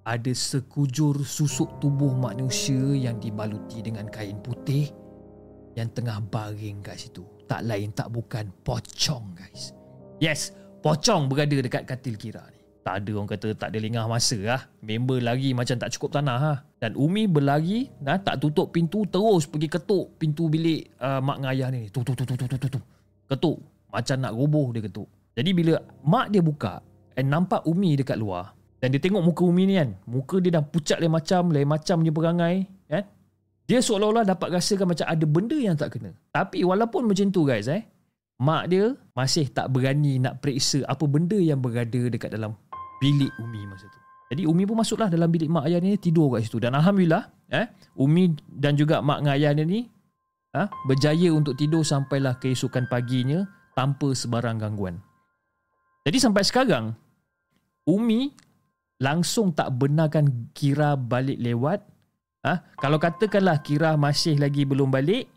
ada 0.08 0.32
sekujur 0.32 1.19
susuk 1.28 1.84
tubuh 1.84 2.15
manusia 2.15 2.80
yang 2.95 3.19
dibaluti 3.19 3.84
dengan 3.84 4.08
kain 4.08 4.39
putih 4.39 4.88
yang 5.75 5.91
tengah 5.91 6.23
baring 6.32 6.80
kat 6.80 6.95
situ. 6.95 7.28
Tak 7.43 7.67
lain 7.67 7.91
tak 7.91 8.08
bukan 8.08 8.47
pocong 8.63 9.36
guys. 9.36 9.75
Yes, 10.23 10.56
pocong 10.80 11.28
berada 11.28 11.60
dekat 11.60 11.84
katil 11.84 12.15
kira 12.15 12.47
ni. 12.56 12.63
Tak 12.88 13.04
ada 13.04 13.12
orang 13.19 13.28
kata 13.36 13.51
tak 13.51 13.75
ada 13.75 13.84
lengah 13.84 14.08
masa 14.08 14.39
lah. 14.39 14.62
Member 14.80 15.19
lari 15.19 15.51
macam 15.51 15.75
tak 15.75 15.91
cukup 15.91 16.15
tanah 16.15 16.38
ha. 16.39 16.54
Dan 16.80 16.95
Umi 16.95 17.28
berlari, 17.28 17.91
nah, 17.99 18.15
tak 18.15 18.39
tutup 18.39 18.71
pintu 18.71 19.04
terus 19.12 19.43
pergi 19.43 19.67
ketuk 19.67 20.15
pintu 20.15 20.47
bilik 20.47 20.95
uh, 21.04 21.19
mak 21.19 21.43
dengan 21.43 21.51
ayah 21.51 21.67
ni. 21.67 21.91
Tu 21.91 21.99
tu 21.99 22.15
tu 22.15 22.23
tu 22.23 22.36
tu 22.39 22.47
tu 22.47 22.67
tu. 22.71 22.82
Ketuk. 23.28 23.74
Macam 23.95 24.19
nak 24.19 24.36
roboh 24.36 24.75
dia 24.75 24.84
ketuk. 24.84 25.08
Jadi 25.39 25.55
bila 25.55 25.79
mak 26.03 26.36
dia 26.36 26.43
buka 26.43 26.84
and 27.15 27.31
nampak 27.31 27.63
Umi 27.63 27.95
dekat 27.95 28.19
luar, 28.19 28.51
dan 28.84 28.91
dia 28.91 28.99
tengok 28.99 29.23
muka 29.23 29.43
Umi 29.47 29.63
ni 29.65 29.79
kan. 29.79 29.95
Muka 30.05 30.43
dia 30.43 30.51
dah 30.60 30.63
pucat 30.63 30.99
lain 30.99 31.10
macam, 31.10 31.49
lain 31.49 31.65
macam 31.65 31.95
punya 32.03 32.13
perangai. 32.13 32.55
Kan? 32.86 33.03
Dia 33.65 33.79
seolah-olah 33.81 34.27
dapat 34.27 34.53
rasakan 34.53 34.93
macam 34.93 35.08
ada 35.10 35.25
benda 35.25 35.58
yang 35.58 35.73
tak 35.73 35.97
kena. 35.97 36.13
Tapi 36.29 36.62
walaupun 36.62 37.08
macam 37.08 37.31
tu 37.34 37.47
guys 37.47 37.65
eh. 37.65 37.81
Mak 38.36 38.63
dia 38.67 38.91
masih 39.15 39.47
tak 39.47 39.71
berani 39.71 40.19
nak 40.19 40.43
periksa 40.43 40.84
apa 40.86 41.08
benda 41.08 41.39
yang 41.39 41.63
berada 41.63 42.12
dekat 42.12 42.36
dalam 42.36 42.51
bilik 42.99 43.31
Umi 43.39 43.63
masa 43.63 43.88
tu. 43.88 43.99
Jadi 44.36 44.43
Umi 44.43 44.67
pun 44.67 44.75
masuklah 44.75 45.08
dalam 45.08 45.31
bilik 45.31 45.47
mak 45.47 45.71
ayah 45.71 45.79
ni 45.79 45.95
tidur 45.95 46.36
kat 46.36 46.43
situ. 46.43 46.60
Dan 46.60 46.75
Alhamdulillah 46.75 47.25
eh, 47.55 47.65
Umi 47.95 48.36
dan 48.45 48.75
juga 48.75 48.99
mak 48.99 49.23
dengan 49.23 49.34
ayah 49.39 49.51
dia 49.55 49.63
ni 49.63 49.88
ha, 50.51 50.67
berjaya 50.84 51.31
untuk 51.31 51.55
tidur 51.55 51.81
sampailah 51.81 52.36
keesokan 52.43 52.91
paginya 52.91 53.47
tanpa 53.75 54.15
sebarang 54.15 54.57
gangguan. 54.57 54.97
Jadi 56.07 56.17
sampai 56.17 56.41
sekarang 56.47 56.95
Umi 57.85 58.33
langsung 58.97 59.51
tak 59.51 59.75
benarkan 59.75 60.49
Kira 60.55 60.95
balik 60.97 61.38
lewat. 61.38 61.83
Ha? 62.47 62.77
Kalau 62.79 62.97
katakanlah 62.97 63.61
Kira 63.61 63.99
masih 63.99 64.39
lagi 64.39 64.63
belum 64.65 64.89
balik, 64.89 65.29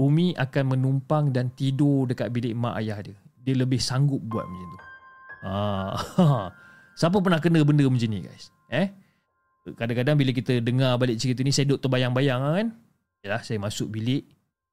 Umi 0.00 0.32
akan 0.34 0.76
menumpang 0.76 1.30
dan 1.30 1.52
tidur 1.52 2.08
dekat 2.08 2.32
bilik 2.32 2.56
mak 2.56 2.80
ayah 2.82 2.98
dia. 3.00 3.16
Dia 3.40 3.56
lebih 3.56 3.80
sanggup 3.80 4.20
buat 4.20 4.44
macam 4.44 4.68
tu. 4.68 4.78
Ha. 5.40 5.54
Siapa 7.00 7.16
pernah 7.24 7.40
kena 7.40 7.64
benda 7.64 7.88
macam 7.88 8.08
ni 8.08 8.20
guys? 8.20 8.52
Eh? 8.68 8.92
Kadang-kadang 9.76 10.16
bila 10.16 10.32
kita 10.32 10.60
dengar 10.60 10.96
balik 10.96 11.20
cerita 11.20 11.44
ni, 11.44 11.52
saya 11.52 11.68
duduk 11.68 11.84
terbayang-bayang 11.84 12.40
kan? 12.40 12.68
Yalah, 13.20 13.44
saya 13.44 13.60
masuk 13.60 13.92
bilik, 13.92 14.24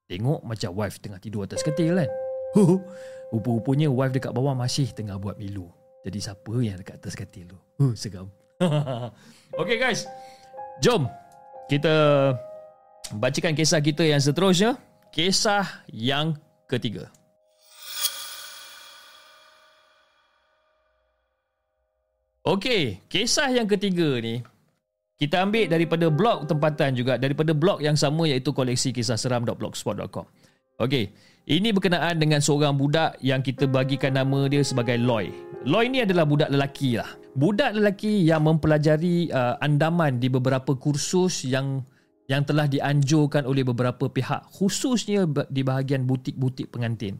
tengok 0.07 0.43
macam 0.47 0.71
wife 0.79 0.99
tengah 1.03 1.19
tidur 1.19 1.43
atas 1.43 1.59
ketil 1.63 1.99
kan? 1.99 2.07
Rupa-rupanya 3.33 3.91
wife 3.91 4.15
dekat 4.15 4.31
bawah 4.31 4.55
masih 4.55 4.87
tengah 4.95 5.19
buat 5.19 5.35
milu. 5.35 5.67
Jadi 6.07 6.17
siapa 6.23 6.53
yang 6.63 6.79
dekat 6.79 7.03
atas 7.03 7.15
katil 7.17 7.51
tu? 7.51 7.57
Huh, 7.83 7.93
seram. 7.93 8.31
okay 9.61 9.77
guys. 9.77 10.07
Jom. 10.79 11.05
Kita 11.67 12.31
bacakan 13.11 13.53
kisah 13.53 13.83
kita 13.83 14.07
yang 14.07 14.23
seterusnya. 14.23 14.79
Kisah 15.11 15.83
yang 15.91 16.39
ketiga. 16.65 17.11
Okay, 22.47 23.03
kisah 23.11 23.51
yang 23.51 23.67
ketiga 23.67 24.23
ni 24.23 24.39
kita 25.17 25.41
ambil 25.43 25.65
daripada 25.65 26.05
blog 26.13 26.45
tempatan 26.45 26.93
juga 26.93 27.17
daripada 27.17 27.49
blog 27.51 27.81
yang 27.81 27.97
sama 27.97 28.29
iaitu 28.29 28.53
koleksi 28.53 28.93
kisah 28.93 29.17
seram.blogspot.com. 29.17 30.29
Okay, 30.77 31.09
ini 31.49 31.73
berkenaan 31.73 32.21
dengan 32.21 32.37
seorang 32.37 32.77
budak 32.77 33.17
yang 33.25 33.41
kita 33.41 33.65
bagikan 33.65 34.13
nama 34.13 34.45
dia 34.45 34.61
sebagai 34.61 34.93
Loy. 35.01 35.33
Loy 35.65 35.89
ni 35.89 36.05
adalah 36.05 36.21
budak 36.21 36.53
lelaki 36.53 37.01
lah. 37.01 37.17
Budak 37.33 37.73
lelaki 37.73 38.21
yang 38.29 38.45
mempelajari 38.45 39.33
uh, 39.33 39.57
andaman 39.57 40.21
di 40.21 40.29
beberapa 40.29 40.77
kursus 40.77 41.49
yang 41.49 41.81
yang 42.29 42.45
telah 42.45 42.69
dianjurkan 42.69 43.49
oleh 43.49 43.65
beberapa 43.65 44.05
pihak 44.05 44.53
khususnya 44.53 45.25
di 45.49 45.65
bahagian 45.65 46.05
butik-butik 46.05 46.69
pengantin. 46.69 47.17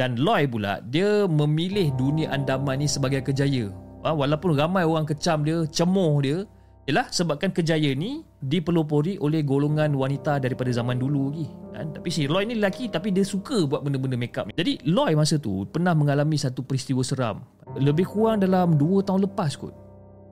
Dan 0.00 0.16
Loy 0.16 0.48
pula 0.48 0.80
dia 0.80 1.28
memilih 1.28 1.92
dunia 1.92 2.32
andaman 2.32 2.80
ni 2.80 2.88
sebagai 2.88 3.20
kejaya. 3.20 3.68
Uh, 4.00 4.16
walaupun 4.16 4.56
ramai 4.56 4.88
orang 4.88 5.04
kecam 5.04 5.44
dia, 5.44 5.68
cemoh 5.68 6.24
dia, 6.24 6.48
Yalah 6.88 7.12
sebabkan 7.12 7.52
kejayaan 7.52 8.00
ni 8.00 8.24
dipelopori 8.40 9.20
oleh 9.20 9.44
golongan 9.44 9.92
wanita 9.92 10.40
daripada 10.40 10.72
zaman 10.72 10.96
dulu 10.96 11.28
lagi. 11.28 11.44
Kan? 11.76 11.92
Tapi 11.92 12.08
si 12.08 12.24
Loy 12.24 12.48
ni 12.48 12.56
lelaki 12.56 12.88
tapi 12.88 13.12
dia 13.12 13.28
suka 13.28 13.68
buat 13.68 13.84
benda-benda 13.84 14.16
make 14.16 14.32
up 14.40 14.48
ni. 14.48 14.56
Jadi 14.56 14.80
Loy 14.88 15.12
masa 15.12 15.36
tu 15.36 15.68
pernah 15.68 15.92
mengalami 15.92 16.40
satu 16.40 16.64
peristiwa 16.64 17.04
seram. 17.04 17.44
Lebih 17.76 18.08
kurang 18.08 18.40
dalam 18.40 18.80
2 18.80 19.04
tahun 19.04 19.28
lepas 19.28 19.60
kot. 19.60 19.76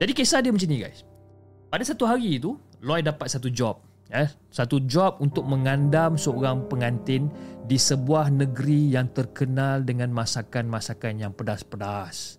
Jadi 0.01 0.11
kisah 0.17 0.41
dia 0.41 0.49
macam 0.49 0.65
ni 0.65 0.81
guys. 0.81 1.05
Pada 1.69 1.85
satu 1.85 2.09
hari 2.09 2.41
tu, 2.41 2.57
Loy 2.81 3.05
dapat 3.05 3.29
satu 3.29 3.53
job. 3.53 3.77
Eh, 4.09 4.25
satu 4.49 4.81
job 4.89 5.21
untuk 5.21 5.45
mengandam 5.45 6.17
seorang 6.17 6.65
pengantin 6.65 7.29
di 7.69 7.77
sebuah 7.77 8.33
negeri 8.33 8.97
yang 8.97 9.13
terkenal 9.13 9.85
dengan 9.85 10.09
masakan-masakan 10.09 11.21
yang 11.21 11.37
pedas-pedas. 11.37 12.36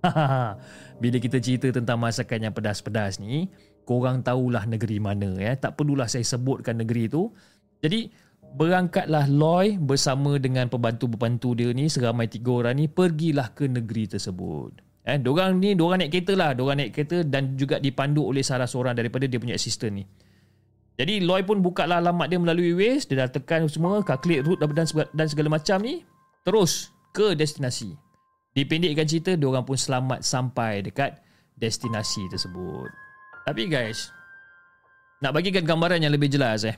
Bila 1.02 1.16
kita 1.20 1.38
cerita 1.40 1.68
tentang 1.72 2.00
masakan 2.00 2.48
yang 2.48 2.54
pedas-pedas 2.54 3.20
ni, 3.20 3.48
korang 3.84 4.24
tahulah 4.24 4.64
negeri 4.68 5.00
mana 5.00 5.36
ya. 5.36 5.56
Tak 5.56 5.76
perlulah 5.80 6.08
saya 6.08 6.24
sebutkan 6.24 6.80
negeri 6.80 7.08
tu. 7.08 7.32
Jadi 7.80 8.12
berangkatlah 8.56 9.30
Loy 9.30 9.78
bersama 9.78 10.36
dengan 10.36 10.66
pembantu-pembantu 10.66 11.54
dia 11.54 11.70
ni 11.70 11.86
seramai 11.86 12.26
tiga 12.26 12.64
orang 12.64 12.76
ni 12.82 12.86
pergilah 12.90 13.54
ke 13.54 13.70
negeri 13.70 14.10
tersebut. 14.10 14.82
Eh, 15.00 15.16
diorang 15.16 15.56
ni, 15.56 15.72
diorang 15.72 16.04
naik 16.04 16.12
kereta 16.12 16.34
lah. 16.36 16.52
Diorang 16.52 16.76
naik 16.84 16.92
kereta 16.92 17.24
dan 17.24 17.56
juga 17.56 17.80
dipandu 17.80 18.28
oleh 18.28 18.44
salah 18.44 18.68
seorang 18.68 18.92
daripada 18.92 19.24
dia 19.24 19.40
punya 19.40 19.56
assistant 19.56 19.96
ni. 19.96 20.04
Jadi 21.00 21.24
Loy 21.24 21.40
pun 21.48 21.64
buka 21.64 21.88
lah 21.88 22.04
alamat 22.04 22.28
dia 22.28 22.36
melalui 22.36 22.76
Waze. 22.76 23.08
Dia 23.08 23.24
dah 23.24 23.32
tekan 23.32 23.64
semua, 23.72 24.04
calculate 24.04 24.44
route 24.44 24.60
dan 25.16 25.26
segala 25.26 25.48
macam 25.48 25.80
ni. 25.80 26.04
Terus 26.44 26.92
ke 27.16 27.32
destinasi. 27.32 28.09
Dipendekkan 28.50 29.06
cerita, 29.06 29.38
diorang 29.38 29.62
pun 29.62 29.78
selamat 29.78 30.26
sampai 30.26 30.82
dekat 30.82 31.22
destinasi 31.54 32.26
tersebut. 32.26 32.90
Tapi 33.46 33.70
guys, 33.70 34.10
nak 35.22 35.36
bagikan 35.36 35.62
gambaran 35.62 36.02
yang 36.02 36.10
lebih 36.10 36.32
jelas 36.32 36.66
eh. 36.66 36.74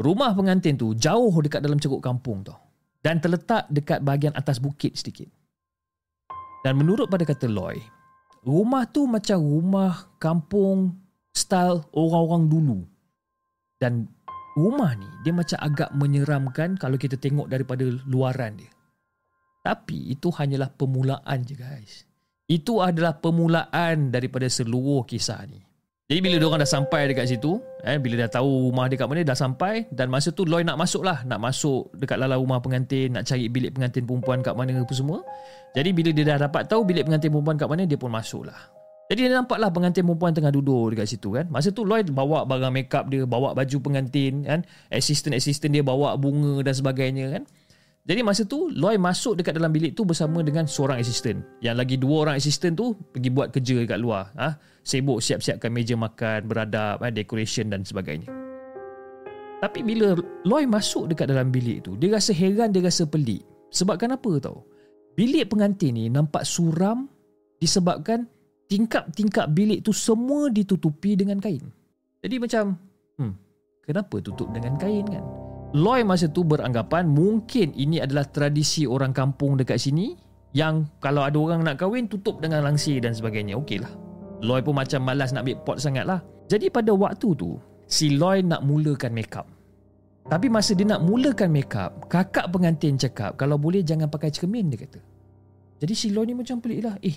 Rumah 0.00 0.32
pengantin 0.32 0.80
tu 0.80 0.96
jauh 0.96 1.30
dekat 1.44 1.60
dalam 1.60 1.76
ceruk 1.76 2.00
kampung 2.00 2.40
tau. 2.40 2.56
Dan 3.00 3.20
terletak 3.20 3.68
dekat 3.72 4.04
bahagian 4.04 4.36
atas 4.36 4.60
bukit 4.60 4.96
sedikit. 4.96 5.28
Dan 6.60 6.76
menurut 6.76 7.08
pada 7.08 7.24
kata 7.24 7.48
Loy, 7.48 7.80
rumah 8.44 8.84
tu 8.88 9.08
macam 9.08 9.40
rumah 9.40 10.08
kampung 10.20 11.00
style 11.32 11.84
orang-orang 11.96 12.44
dulu. 12.48 12.80
Dan 13.80 14.04
rumah 14.56 14.92
ni 14.96 15.08
dia 15.24 15.32
macam 15.32 15.56
agak 15.64 15.88
menyeramkan 15.96 16.76
kalau 16.76 17.00
kita 17.00 17.16
tengok 17.16 17.48
daripada 17.48 17.88
luaran 18.04 18.60
dia. 18.60 18.68
Tapi 19.60 20.16
itu 20.16 20.32
hanyalah 20.32 20.72
permulaan 20.72 21.44
je 21.44 21.54
guys. 21.54 22.08
Itu 22.50 22.82
adalah 22.82 23.14
permulaan 23.20 24.10
daripada 24.10 24.48
seluruh 24.48 25.06
kisah 25.06 25.44
ni. 25.46 25.60
Jadi 26.10 26.18
bila 26.26 26.42
diorang 26.42 26.58
dah 26.58 26.66
sampai 26.66 27.06
dekat 27.06 27.30
situ, 27.30 27.62
eh, 27.86 27.94
bila 28.02 28.26
dah 28.26 28.42
tahu 28.42 28.66
rumah 28.66 28.90
dia 28.90 28.98
kat 28.98 29.06
mana, 29.06 29.22
dah 29.22 29.38
sampai 29.38 29.86
dan 29.94 30.10
masa 30.10 30.34
tu 30.34 30.42
Loy 30.42 30.66
nak 30.66 30.74
masuk 30.74 31.06
lah. 31.06 31.22
Nak 31.22 31.38
masuk 31.38 31.94
dekat 31.94 32.18
lalang 32.18 32.42
rumah 32.42 32.58
pengantin, 32.58 33.14
nak 33.14 33.30
cari 33.30 33.46
bilik 33.46 33.78
pengantin 33.78 34.02
perempuan 34.02 34.42
kat 34.42 34.58
mana 34.58 34.82
apa 34.82 34.90
semua. 34.90 35.22
Jadi 35.70 35.94
bila 35.94 36.10
dia 36.10 36.26
dah 36.34 36.50
dapat 36.50 36.66
tahu 36.66 36.82
bilik 36.82 37.06
pengantin 37.06 37.30
perempuan 37.30 37.54
kat 37.54 37.70
mana, 37.70 37.86
dia 37.86 37.94
pun 37.94 38.10
masuk 38.10 38.50
lah. 38.50 38.58
Jadi 39.06 39.26
dia 39.26 39.38
nampak 39.38 39.62
lah 39.62 39.70
pengantin 39.70 40.02
perempuan 40.02 40.34
tengah 40.34 40.50
duduk 40.50 40.98
dekat 40.98 41.06
situ 41.14 41.30
kan. 41.30 41.46
Masa 41.46 41.70
tu 41.70 41.86
Lloyd 41.86 42.10
bawa 42.10 42.42
barang 42.42 42.74
makeup 42.74 43.06
dia, 43.06 43.22
bawa 43.22 43.54
baju 43.54 43.76
pengantin 43.78 44.42
kan. 44.42 44.66
Assistant-assistant 44.90 45.70
dia 45.70 45.86
bawa 45.86 46.18
bunga 46.18 46.58
dan 46.66 46.74
sebagainya 46.74 47.38
kan. 47.38 47.42
Jadi 48.10 48.26
masa 48.26 48.42
tu 48.42 48.66
Loy 48.74 48.98
masuk 48.98 49.38
dekat 49.38 49.54
dalam 49.54 49.70
bilik 49.70 49.94
tu 49.94 50.02
bersama 50.02 50.42
dengan 50.42 50.66
seorang 50.66 50.98
assistant. 50.98 51.46
Yang 51.62 51.76
lagi 51.78 51.94
dua 51.94 52.16
orang 52.26 52.36
assistant 52.42 52.74
tu 52.74 52.90
pergi 53.14 53.30
buat 53.30 53.54
kerja 53.54 53.86
dekat 53.86 54.02
luar. 54.02 54.34
Ha? 54.34 54.58
Sibuk 54.82 55.22
siap-siapkan 55.22 55.70
meja 55.70 55.94
makan, 55.94 56.50
beradab, 56.50 56.98
ha? 56.98 57.14
decoration 57.14 57.70
dan 57.70 57.86
sebagainya. 57.86 58.26
Tapi 59.62 59.86
bila 59.86 60.18
Loy 60.42 60.66
masuk 60.66 61.06
dekat 61.06 61.30
dalam 61.30 61.54
bilik 61.54 61.86
tu, 61.86 61.94
dia 62.02 62.10
rasa 62.10 62.34
heran, 62.34 62.74
dia 62.74 62.82
rasa 62.82 63.06
pelik. 63.06 63.46
Sebab 63.70 63.94
kenapa 63.94 64.42
tau? 64.42 64.66
Bilik 65.14 65.46
pengantin 65.46 65.94
ni 65.94 66.10
nampak 66.10 66.42
suram 66.42 67.06
disebabkan 67.62 68.26
tingkap-tingkap 68.66 69.54
bilik 69.54 69.86
tu 69.86 69.94
semua 69.94 70.50
ditutupi 70.50 71.14
dengan 71.14 71.38
kain. 71.38 71.62
Jadi 72.26 72.42
macam, 72.42 72.74
hmm, 73.22 73.32
kenapa 73.86 74.18
tutup 74.18 74.50
dengan 74.50 74.74
kain 74.82 75.06
kan? 75.06 75.39
Loy 75.70 76.02
masa 76.02 76.26
tu 76.26 76.42
beranggapan 76.42 77.06
mungkin 77.06 77.70
ini 77.78 78.02
adalah 78.02 78.26
tradisi 78.26 78.90
orang 78.90 79.14
kampung 79.14 79.54
dekat 79.54 79.78
sini 79.78 80.18
yang 80.50 80.90
kalau 80.98 81.22
ada 81.22 81.38
orang 81.38 81.62
nak 81.62 81.78
kahwin 81.78 82.10
tutup 82.10 82.42
dengan 82.42 82.66
langsir 82.66 82.98
dan 82.98 83.14
sebagainya. 83.14 83.54
Okey 83.54 83.78
lah. 83.78 83.92
Loy 84.42 84.66
pun 84.66 84.74
macam 84.74 85.06
malas 85.06 85.30
nak 85.30 85.46
ambil 85.46 85.62
pot 85.62 85.78
sangat 85.78 86.10
lah. 86.10 86.18
Jadi 86.50 86.74
pada 86.74 86.90
waktu 86.90 87.38
tu, 87.38 87.54
si 87.86 88.18
Loy 88.18 88.42
nak 88.42 88.66
mulakan 88.66 89.14
makeup. 89.14 89.46
Tapi 90.26 90.50
masa 90.50 90.74
dia 90.74 90.90
nak 90.90 91.06
mulakan 91.06 91.54
makeup, 91.54 92.10
kakak 92.10 92.50
pengantin 92.50 92.98
cakap 92.98 93.38
kalau 93.38 93.54
boleh 93.54 93.86
jangan 93.86 94.10
pakai 94.10 94.34
cermin 94.34 94.74
dia 94.74 94.82
kata. 94.82 94.98
Jadi 95.78 95.94
si 95.94 96.10
Loy 96.10 96.26
ni 96.26 96.34
macam 96.34 96.58
pelik 96.58 96.82
lah. 96.82 96.98
Eh, 96.98 97.14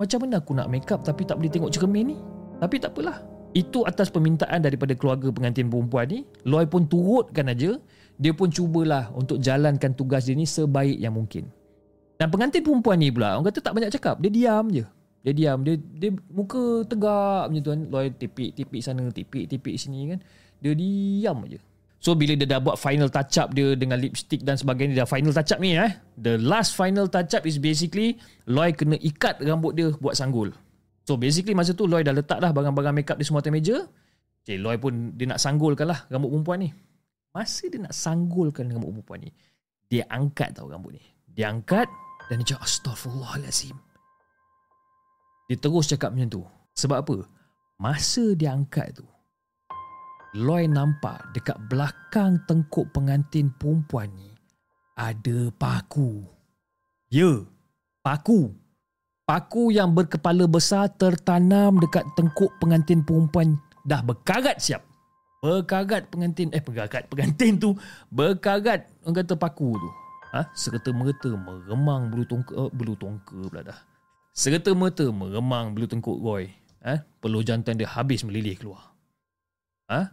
macam 0.00 0.24
mana 0.24 0.40
aku 0.40 0.56
nak 0.56 0.72
makeup 0.72 1.04
tapi 1.04 1.28
tak 1.28 1.36
boleh 1.36 1.52
tengok 1.52 1.68
cermin 1.68 2.16
ni? 2.16 2.16
Tapi 2.56 2.80
tak 2.80 2.96
apalah. 2.96 3.29
Itu 3.50 3.82
atas 3.82 4.14
permintaan 4.14 4.62
daripada 4.62 4.94
keluarga 4.94 5.26
pengantin 5.34 5.66
perempuan 5.66 6.06
ni. 6.06 6.18
Loy 6.46 6.70
pun 6.70 6.86
turutkan 6.86 7.50
aja. 7.50 7.74
Dia 8.20 8.36
pun 8.36 8.52
cubalah 8.52 9.10
untuk 9.16 9.40
jalankan 9.40 9.96
tugas 9.96 10.28
dia 10.28 10.36
ni 10.36 10.46
sebaik 10.46 11.00
yang 11.00 11.16
mungkin. 11.16 11.50
Dan 12.20 12.28
pengantin 12.28 12.60
perempuan 12.60 13.00
ni 13.00 13.08
pula, 13.08 13.34
orang 13.34 13.48
kata 13.48 13.64
tak 13.64 13.72
banyak 13.72 13.90
cakap. 13.96 14.20
Dia 14.20 14.30
diam 14.30 14.68
je. 14.68 14.84
Dia 15.24 15.32
diam. 15.32 15.58
Dia, 15.64 15.74
dia 15.80 16.10
muka 16.30 16.84
tegak 16.84 17.48
macam 17.48 17.62
tu 17.64 17.70
kan. 17.72 17.80
Loy 17.90 18.06
tipik-tipik 18.12 18.80
sana, 18.84 19.08
tipik-tipik 19.08 19.74
sini 19.74 20.14
kan. 20.14 20.18
Dia 20.60 20.76
diam 20.76 21.42
je. 21.48 21.58
So 22.00 22.16
bila 22.16 22.32
dia 22.32 22.48
dah 22.48 22.64
buat 22.64 22.80
final 22.80 23.12
touch 23.12 23.36
up 23.36 23.52
dia 23.52 23.76
dengan 23.76 24.00
lipstick 24.00 24.40
dan 24.40 24.56
sebagainya 24.56 24.96
dia 24.96 25.00
dah 25.04 25.10
final 25.12 25.36
touch 25.36 25.52
up 25.52 25.60
ni 25.60 25.76
eh. 25.76 25.92
The 26.16 26.40
last 26.40 26.72
final 26.72 27.12
touch 27.12 27.36
up 27.36 27.44
is 27.44 27.60
basically 27.60 28.16
Loy 28.48 28.72
kena 28.72 28.96
ikat 28.96 29.44
rambut 29.44 29.76
dia 29.76 29.92
buat 30.00 30.16
sanggul. 30.16 30.56
So 31.10 31.18
basically 31.18 31.58
masa 31.58 31.74
tu 31.74 31.90
Loy 31.90 32.06
dah 32.06 32.14
letak 32.14 32.38
dah 32.38 32.54
barang-barang 32.54 32.94
makeup 32.94 33.18
di 33.18 33.26
semua 33.26 33.42
atas 33.42 33.50
meja. 33.50 33.82
Okay, 34.46 34.62
Loy 34.62 34.78
pun 34.78 35.18
dia 35.18 35.26
nak 35.26 35.42
sanggulkan 35.42 35.90
lah 35.90 36.06
rambut 36.06 36.30
perempuan 36.30 36.62
ni. 36.62 36.70
Masa 37.34 37.66
dia 37.66 37.82
nak 37.82 37.90
sanggulkan 37.90 38.70
rambut 38.70 38.94
perempuan 38.94 39.26
ni, 39.26 39.34
dia 39.90 40.06
angkat 40.06 40.54
tau 40.54 40.70
rambut 40.70 40.94
ni. 40.94 41.02
Dia 41.34 41.50
angkat 41.50 41.90
dan 42.30 42.46
dia 42.46 42.54
cakap 42.54 42.62
astagfirullahalazim. 42.62 43.74
Dia 45.50 45.58
terus 45.58 45.90
cakap 45.90 46.14
macam 46.14 46.30
tu. 46.30 46.42
Sebab 46.78 47.02
apa? 47.02 47.26
Masa 47.82 48.30
dia 48.38 48.54
angkat 48.54 49.02
tu, 49.02 49.06
Loy 50.38 50.70
nampak 50.70 51.26
dekat 51.34 51.58
belakang 51.66 52.38
tengkuk 52.46 52.86
pengantin 52.94 53.50
perempuan 53.58 54.14
ni 54.14 54.30
ada 54.94 55.50
paku. 55.58 56.22
Ya, 57.10 57.42
paku. 57.98 58.54
Paku 59.30 59.70
yang 59.70 59.94
berkepala 59.94 60.50
besar 60.50 60.90
tertanam 60.98 61.78
dekat 61.78 62.02
tengkuk 62.18 62.50
pengantin 62.58 63.06
perempuan 63.06 63.62
dah 63.86 64.02
berkarat 64.02 64.58
siap. 64.58 64.82
Berkarat 65.38 66.10
pengantin, 66.10 66.50
eh 66.50 66.58
berkarat 66.58 67.06
pengantin 67.06 67.54
tu 67.54 67.78
berkarat 68.10 68.90
orang 69.06 69.22
kata 69.22 69.38
paku 69.38 69.78
tu. 69.78 69.90
Ha? 70.34 70.50
Serta 70.50 70.90
merta 70.90 71.30
meremang 71.30 72.10
bulu 72.10 72.26
tongka, 72.26 72.58
uh, 72.58 72.74
bulu 72.74 72.98
tongka 72.98 73.38
pula 73.54 73.62
dah. 73.70 73.78
Serta 74.34 74.74
merta 74.74 75.06
meremang 75.06 75.78
bulu 75.78 75.86
tengkuk 75.86 76.18
Roy. 76.18 76.50
Ha? 76.82 76.98
Peluh 77.22 77.46
jantan 77.46 77.78
dia 77.78 77.86
habis 77.86 78.26
melilih 78.26 78.58
keluar. 78.58 78.82
Ha? 79.94 80.10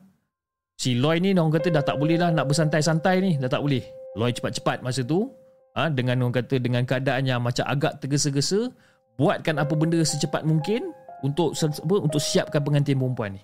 Si 0.78 0.94
Loy 0.94 1.18
ni 1.26 1.34
orang 1.34 1.58
kata 1.58 1.74
dah 1.74 1.82
tak 1.82 1.98
boleh 1.98 2.22
lah 2.22 2.30
nak 2.30 2.46
bersantai-santai 2.46 3.26
ni. 3.26 3.32
Dah 3.42 3.50
tak 3.50 3.66
boleh. 3.66 3.82
Loy 4.14 4.30
cepat-cepat 4.30 4.86
masa 4.86 5.02
tu. 5.02 5.34
Ha? 5.74 5.90
Dengan 5.90 6.22
orang 6.22 6.38
kata 6.38 6.62
dengan 6.62 6.86
keadaan 6.86 7.26
yang 7.26 7.42
macam 7.42 7.66
agak 7.66 7.98
tergesa-gesa 7.98 8.70
buatkan 9.18 9.58
apa 9.58 9.74
benda 9.74 10.00
secepat 10.02 10.46
mungkin 10.46 10.94
untuk 11.26 11.58
apa, 11.58 11.94
untuk 11.98 12.22
siapkan 12.22 12.62
pengantin 12.62 13.02
perempuan 13.02 13.36
ni. 13.36 13.42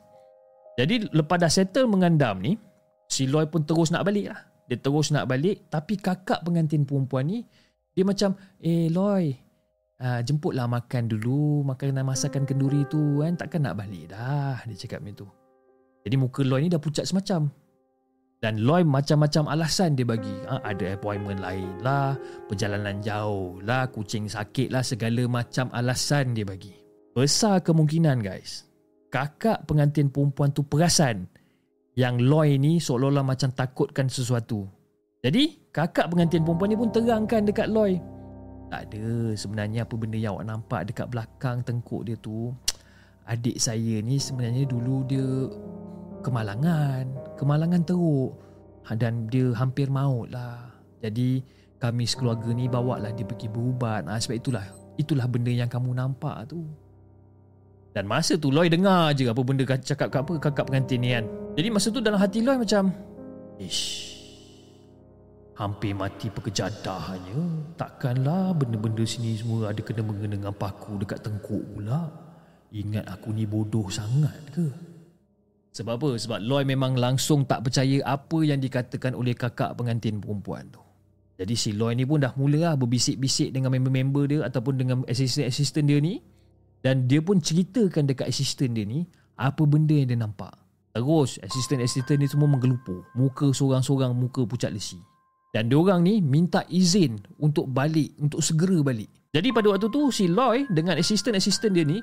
Jadi 0.78 1.10
lepas 1.14 1.38
dah 1.38 1.50
settle 1.50 1.90
mengandam 1.90 2.42
ni, 2.42 2.58
si 3.10 3.30
Loy 3.30 3.46
pun 3.46 3.66
terus 3.66 3.94
nak 3.94 4.06
balik 4.06 4.34
lah. 4.34 4.40
Dia 4.70 4.80
terus 4.80 5.12
nak 5.12 5.28
balik 5.28 5.68
tapi 5.68 6.00
kakak 6.00 6.42
pengantin 6.46 6.88
perempuan 6.88 7.28
ni 7.28 7.46
dia 7.94 8.02
macam, 8.02 8.34
eh 8.58 8.90
Loy, 8.90 9.38
uh, 10.02 10.22
jemputlah 10.26 10.66
makan 10.66 11.06
dulu 11.06 11.62
makanan 11.62 12.02
masakan 12.02 12.48
kenduri 12.48 12.88
tu 12.90 13.22
kan 13.22 13.38
takkan 13.38 13.62
nak 13.66 13.78
balik 13.78 14.10
dah 14.10 14.58
dia 14.66 14.78
cakap 14.78 15.06
macam 15.06 15.26
tu. 15.26 15.28
Jadi 16.04 16.16
muka 16.18 16.42
Loy 16.42 16.66
ni 16.66 16.70
dah 16.74 16.82
pucat 16.82 17.06
semacam. 17.06 17.54
Dan 18.44 18.60
Loy 18.68 18.84
macam-macam 18.84 19.56
alasan 19.56 19.96
dia 19.96 20.04
bagi. 20.04 20.36
Ha, 20.52 20.60
ada 20.68 21.00
appointment 21.00 21.40
lain 21.40 21.80
lah, 21.80 22.20
perjalanan 22.52 23.00
jauh 23.00 23.64
lah, 23.64 23.88
kucing 23.88 24.28
sakit 24.28 24.68
lah, 24.68 24.84
segala 24.84 25.24
macam 25.32 25.72
alasan 25.72 26.36
dia 26.36 26.44
bagi. 26.44 26.76
Besar 27.16 27.64
kemungkinan 27.64 28.20
guys, 28.20 28.68
kakak 29.08 29.64
pengantin 29.64 30.12
perempuan 30.12 30.52
tu 30.52 30.60
perasan 30.68 31.24
yang 31.96 32.20
Loy 32.20 32.60
ni 32.60 32.84
seolah-olah 32.84 33.24
macam 33.24 33.48
takutkan 33.56 34.12
sesuatu. 34.12 34.68
Jadi, 35.24 35.72
kakak 35.72 36.12
pengantin 36.12 36.44
perempuan 36.44 36.68
ni 36.68 36.76
pun 36.76 36.92
terangkan 36.92 37.48
dekat 37.48 37.72
Loy. 37.72 37.96
Tak 38.68 38.92
ada 38.92 39.32
sebenarnya 39.40 39.88
apa 39.88 39.96
benda 39.96 40.20
yang 40.20 40.36
awak 40.36 40.52
nampak 40.52 40.82
dekat 40.92 41.08
belakang 41.08 41.64
tengkuk 41.64 42.04
dia 42.04 42.20
tu. 42.20 42.52
Adik 43.32 43.56
saya 43.56 44.04
ni 44.04 44.20
sebenarnya 44.20 44.68
dulu 44.68 45.08
dia 45.08 45.48
kemalangan, 46.28 47.08
kemalangan 47.36 47.82
teruk 47.86 48.38
ha, 48.88 48.96
dan 48.98 49.28
dia 49.28 49.52
hampir 49.58 49.88
maut 49.90 50.30
lah. 50.30 50.72
Jadi 51.04 51.44
kami 51.80 52.08
sekeluarga 52.08 52.50
ni 52.56 52.72
bawa 52.72 53.00
lah 53.00 53.12
dia 53.12 53.28
pergi 53.28 53.52
berubat. 53.52 54.08
Ha, 54.08 54.20
sebab 54.20 54.36
itulah 54.40 54.66
itulah 54.96 55.26
benda 55.28 55.52
yang 55.52 55.68
kamu 55.68 55.92
nampak 55.96 56.48
tu. 56.48 56.64
Dan 57.94 58.10
masa 58.10 58.34
tu 58.42 58.50
Loy 58.50 58.74
dengar 58.74 59.14
je 59.14 59.30
apa 59.30 59.42
benda 59.46 59.62
cakap 59.70 60.10
kat 60.10 60.26
apa 60.26 60.34
kakak 60.42 60.66
pengantin 60.66 60.98
ni 60.98 61.14
kan. 61.14 61.26
Jadi 61.54 61.68
masa 61.70 61.94
tu 61.94 62.02
dalam 62.02 62.18
hati 62.18 62.42
Loy 62.42 62.58
macam 62.58 62.90
Ish 63.62 64.14
Hampir 65.54 65.94
mati 65.94 66.34
pekerjadahannya 66.34 67.78
Takkanlah 67.78 68.58
benda-benda 68.58 69.06
sini 69.06 69.38
semua 69.38 69.70
ada 69.70 69.78
kena 69.86 70.02
mengena 70.02 70.34
dengan 70.34 70.50
paku 70.58 70.98
dekat 70.98 71.22
tengkuk 71.22 71.62
pula 71.78 72.10
Ingat 72.74 73.06
aku 73.06 73.30
ni 73.38 73.46
bodoh 73.46 73.86
sangat 73.94 74.34
ke? 74.50 74.66
Sebab 75.74 75.98
apa? 75.98 76.10
Sebab 76.22 76.40
Loy 76.46 76.70
memang 76.70 76.94
langsung 76.94 77.50
tak 77.50 77.66
percaya 77.66 77.98
apa 78.06 78.46
yang 78.46 78.62
dikatakan 78.62 79.18
oleh 79.18 79.34
kakak 79.34 79.74
pengantin 79.74 80.22
perempuan 80.22 80.70
tu. 80.70 80.78
Jadi 81.34 81.58
si 81.58 81.74
Loy 81.74 81.98
ni 81.98 82.06
pun 82.06 82.22
dah 82.22 82.30
mula 82.38 82.72
lah 82.72 82.74
berbisik-bisik 82.78 83.50
dengan 83.50 83.74
member-member 83.74 84.24
dia 84.30 84.40
ataupun 84.46 84.74
dengan 84.78 84.98
assistant-assistant 85.10 85.90
dia 85.90 85.98
ni. 85.98 86.22
Dan 86.86 87.10
dia 87.10 87.26
pun 87.26 87.42
ceritakan 87.42 88.06
dekat 88.06 88.30
assistant 88.30 88.78
dia 88.78 88.86
ni 88.86 89.02
apa 89.42 89.66
benda 89.66 89.98
yang 89.98 90.14
dia 90.14 90.20
nampak. 90.20 90.54
Terus 90.94 91.42
assistant-assistant 91.42 92.22
ni 92.22 92.30
semua 92.30 92.46
menggelupur. 92.46 93.10
Muka 93.18 93.50
seorang-seorang 93.50 94.14
muka 94.14 94.46
pucat 94.46 94.70
lesi. 94.70 95.02
Dan 95.50 95.74
diorang 95.74 96.06
ni 96.06 96.22
minta 96.22 96.62
izin 96.70 97.18
untuk 97.42 97.66
balik, 97.66 98.14
untuk 98.22 98.46
segera 98.46 98.78
balik. 98.86 99.10
Jadi 99.34 99.50
pada 99.50 99.74
waktu 99.74 99.90
tu 99.90 100.14
si 100.14 100.30
Loy 100.30 100.70
dengan 100.70 101.02
assistant-assistant 101.02 101.74
dia 101.74 101.82
ni 101.82 101.98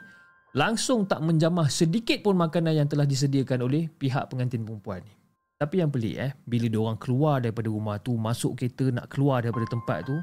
langsung 0.57 1.07
tak 1.07 1.23
menjamah 1.23 1.71
sedikit 1.71 2.19
pun 2.27 2.35
makanan 2.35 2.83
yang 2.83 2.89
telah 2.91 3.07
disediakan 3.07 3.67
oleh 3.67 3.87
pihak 3.87 4.27
pengantin 4.31 4.67
perempuan 4.67 5.03
ni. 5.07 5.15
Tapi 5.61 5.85
yang 5.85 5.93
pelik 5.93 6.17
eh, 6.17 6.33
bila 6.49 6.67
diorang 6.73 6.97
keluar 6.97 7.45
daripada 7.45 7.69
rumah 7.69 8.01
tu, 8.01 8.17
masuk 8.17 8.57
kereta 8.57 8.89
nak 8.89 9.13
keluar 9.13 9.45
daripada 9.45 9.69
tempat 9.69 10.09
tu, 10.09 10.17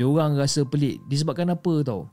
diorang 0.00 0.32
rasa 0.32 0.64
pelik. 0.64 0.96
Disebabkan 1.12 1.52
apa 1.52 1.84
tau? 1.84 2.08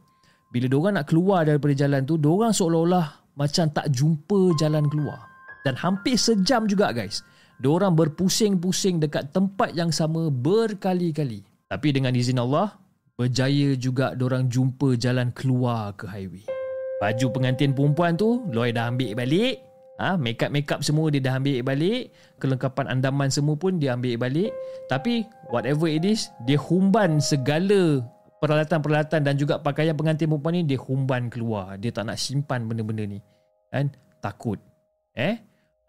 Bila 0.52 0.68
diorang 0.68 1.00
nak 1.00 1.08
keluar 1.08 1.48
daripada 1.48 1.72
jalan 1.72 2.04
tu, 2.04 2.20
diorang 2.20 2.52
seolah-olah 2.52 3.32
macam 3.40 3.72
tak 3.72 3.88
jumpa 3.96 4.60
jalan 4.60 4.84
keluar. 4.92 5.24
Dan 5.64 5.80
hampir 5.80 6.20
sejam 6.20 6.68
juga 6.68 6.92
guys. 6.92 7.24
Diorang 7.64 7.96
berpusing-pusing 7.96 9.00
dekat 9.00 9.32
tempat 9.32 9.72
yang 9.72 9.92
sama 9.96 10.28
berkali-kali. 10.28 11.48
Tapi 11.72 11.88
dengan 11.96 12.12
izin 12.12 12.44
Allah, 12.44 12.76
berjaya 13.16 13.76
juga 13.80 14.16
diorang 14.20 14.52
jumpa 14.52 15.00
jalan 15.00 15.32
keluar 15.32 15.96
ke 15.96 16.08
highway. 16.12 16.59
Baju 17.00 17.26
pengantin 17.32 17.72
perempuan 17.72 18.20
tu, 18.20 18.44
Lloyd 18.52 18.76
dah 18.76 18.92
ambil 18.92 19.16
balik. 19.16 19.64
Ha, 20.00 20.16
make 20.16 20.40
up 20.40 20.52
make 20.52 20.68
up 20.72 20.80
semua 20.80 21.12
dia 21.12 21.20
dah 21.20 21.40
ambil 21.40 21.60
balik. 21.64 22.12
Kelengkapan 22.40 22.88
andaman 22.88 23.28
semua 23.28 23.56
pun 23.60 23.80
dia 23.80 23.96
ambil 23.96 24.16
balik. 24.20 24.52
Tapi 24.88 25.28
whatever 25.52 25.88
it 25.88 26.04
is, 26.04 26.32
dia 26.48 26.56
humban 26.60 27.20
segala 27.20 28.04
peralatan-peralatan 28.40 29.28
dan 29.28 29.36
juga 29.36 29.60
pakaian 29.60 29.96
pengantin 29.96 30.32
perempuan 30.32 30.56
ni 30.56 30.64
dia 30.64 30.80
humban 30.80 31.28
keluar. 31.28 31.76
Dia 31.76 31.92
tak 31.92 32.08
nak 32.08 32.20
simpan 32.20 32.68
benda-benda 32.68 33.04
ni. 33.04 33.20
Kan? 33.72 33.92
Takut. 34.24 34.60
Eh? 35.16 35.36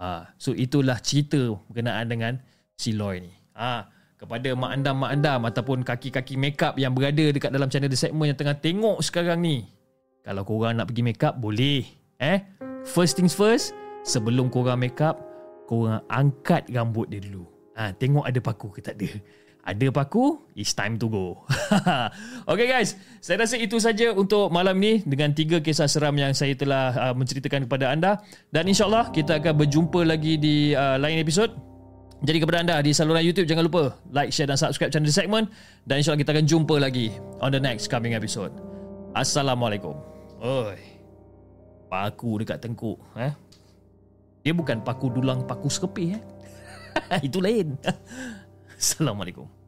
Ha, 0.02 0.30
so 0.38 0.54
itulah 0.54 0.98
cerita 0.98 1.54
berkenaan 1.70 2.06
dengan 2.10 2.32
si 2.74 2.94
Loy 2.94 3.22
ni. 3.22 3.32
Ha, 3.54 3.86
kepada 4.18 4.52
mak 4.58 4.74
andam-mak 4.74 5.10
andam 5.14 5.40
ataupun 5.46 5.86
kaki-kaki 5.86 6.34
make 6.34 6.58
up 6.66 6.74
yang 6.78 6.94
berada 6.94 7.30
dekat 7.30 7.54
dalam 7.54 7.70
channel 7.70 7.90
The 7.90 7.98
Segment 7.98 8.34
yang 8.34 8.38
tengah 8.38 8.58
tengok 8.58 8.98
sekarang 9.06 9.38
ni. 9.38 9.70
Kalau 10.20 10.42
korang 10.44 10.76
nak 10.76 10.92
pergi 10.92 11.02
make 11.04 11.22
up, 11.24 11.40
boleh. 11.40 11.84
Eh? 12.20 12.38
First 12.84 13.16
things 13.16 13.32
first, 13.32 13.72
sebelum 14.04 14.52
korang 14.52 14.80
make 14.80 15.00
up, 15.00 15.20
korang 15.64 16.04
angkat 16.12 16.68
rambut 16.68 17.08
dia 17.08 17.24
dulu. 17.24 17.48
Ha, 17.78 17.96
tengok 17.96 18.28
ada 18.28 18.40
paku 18.42 18.68
ke 18.68 18.80
tak 18.84 19.00
ada. 19.00 19.08
Ada 19.60 19.92
paku, 19.92 20.40
it's 20.56 20.72
time 20.72 20.96
to 20.96 21.06
go. 21.08 21.44
okay 22.50 22.64
guys, 22.64 22.96
saya 23.20 23.44
rasa 23.44 23.60
itu 23.60 23.76
saja 23.76 24.12
untuk 24.16 24.48
malam 24.48 24.76
ni 24.80 25.04
dengan 25.04 25.36
tiga 25.36 25.60
kisah 25.60 25.84
seram 25.84 26.16
yang 26.16 26.32
saya 26.32 26.56
telah 26.56 26.96
uh, 26.96 27.14
menceritakan 27.16 27.68
kepada 27.68 27.92
anda. 27.92 28.24
Dan 28.48 28.72
insyaAllah 28.72 29.12
kita 29.12 29.36
akan 29.36 29.60
berjumpa 29.60 30.00
lagi 30.04 30.40
di 30.40 30.72
uh, 30.72 30.96
lain 30.96 31.20
episod. 31.20 31.52
Jadi 32.20 32.36
kepada 32.40 32.60
anda 32.60 32.76
di 32.84 32.92
saluran 32.92 33.24
YouTube 33.24 33.48
jangan 33.48 33.64
lupa 33.68 33.96
like, 34.12 34.32
share 34.32 34.48
dan 34.48 34.56
subscribe 34.56 34.92
channel 34.92 35.08
The 35.08 35.16
Segment. 35.16 35.52
Dan 35.84 36.00
insyaAllah 36.00 36.20
kita 36.24 36.32
akan 36.36 36.44
jumpa 36.48 36.74
lagi 36.80 37.12
on 37.44 37.52
the 37.52 37.60
next 37.60 37.92
coming 37.92 38.16
episode. 38.16 38.79
Assalamualaikum. 39.10 39.98
Oi. 40.38 40.78
Paku 41.90 42.38
dekat 42.38 42.62
tengkuk. 42.62 42.94
Eh? 43.18 43.34
Dia 44.46 44.54
bukan 44.54 44.86
paku 44.86 45.10
dulang 45.10 45.42
paku 45.50 45.66
sekepih 45.66 46.14
eh. 46.14 46.22
Itu 47.26 47.42
lain. 47.42 47.74
Assalamualaikum. 48.80 49.59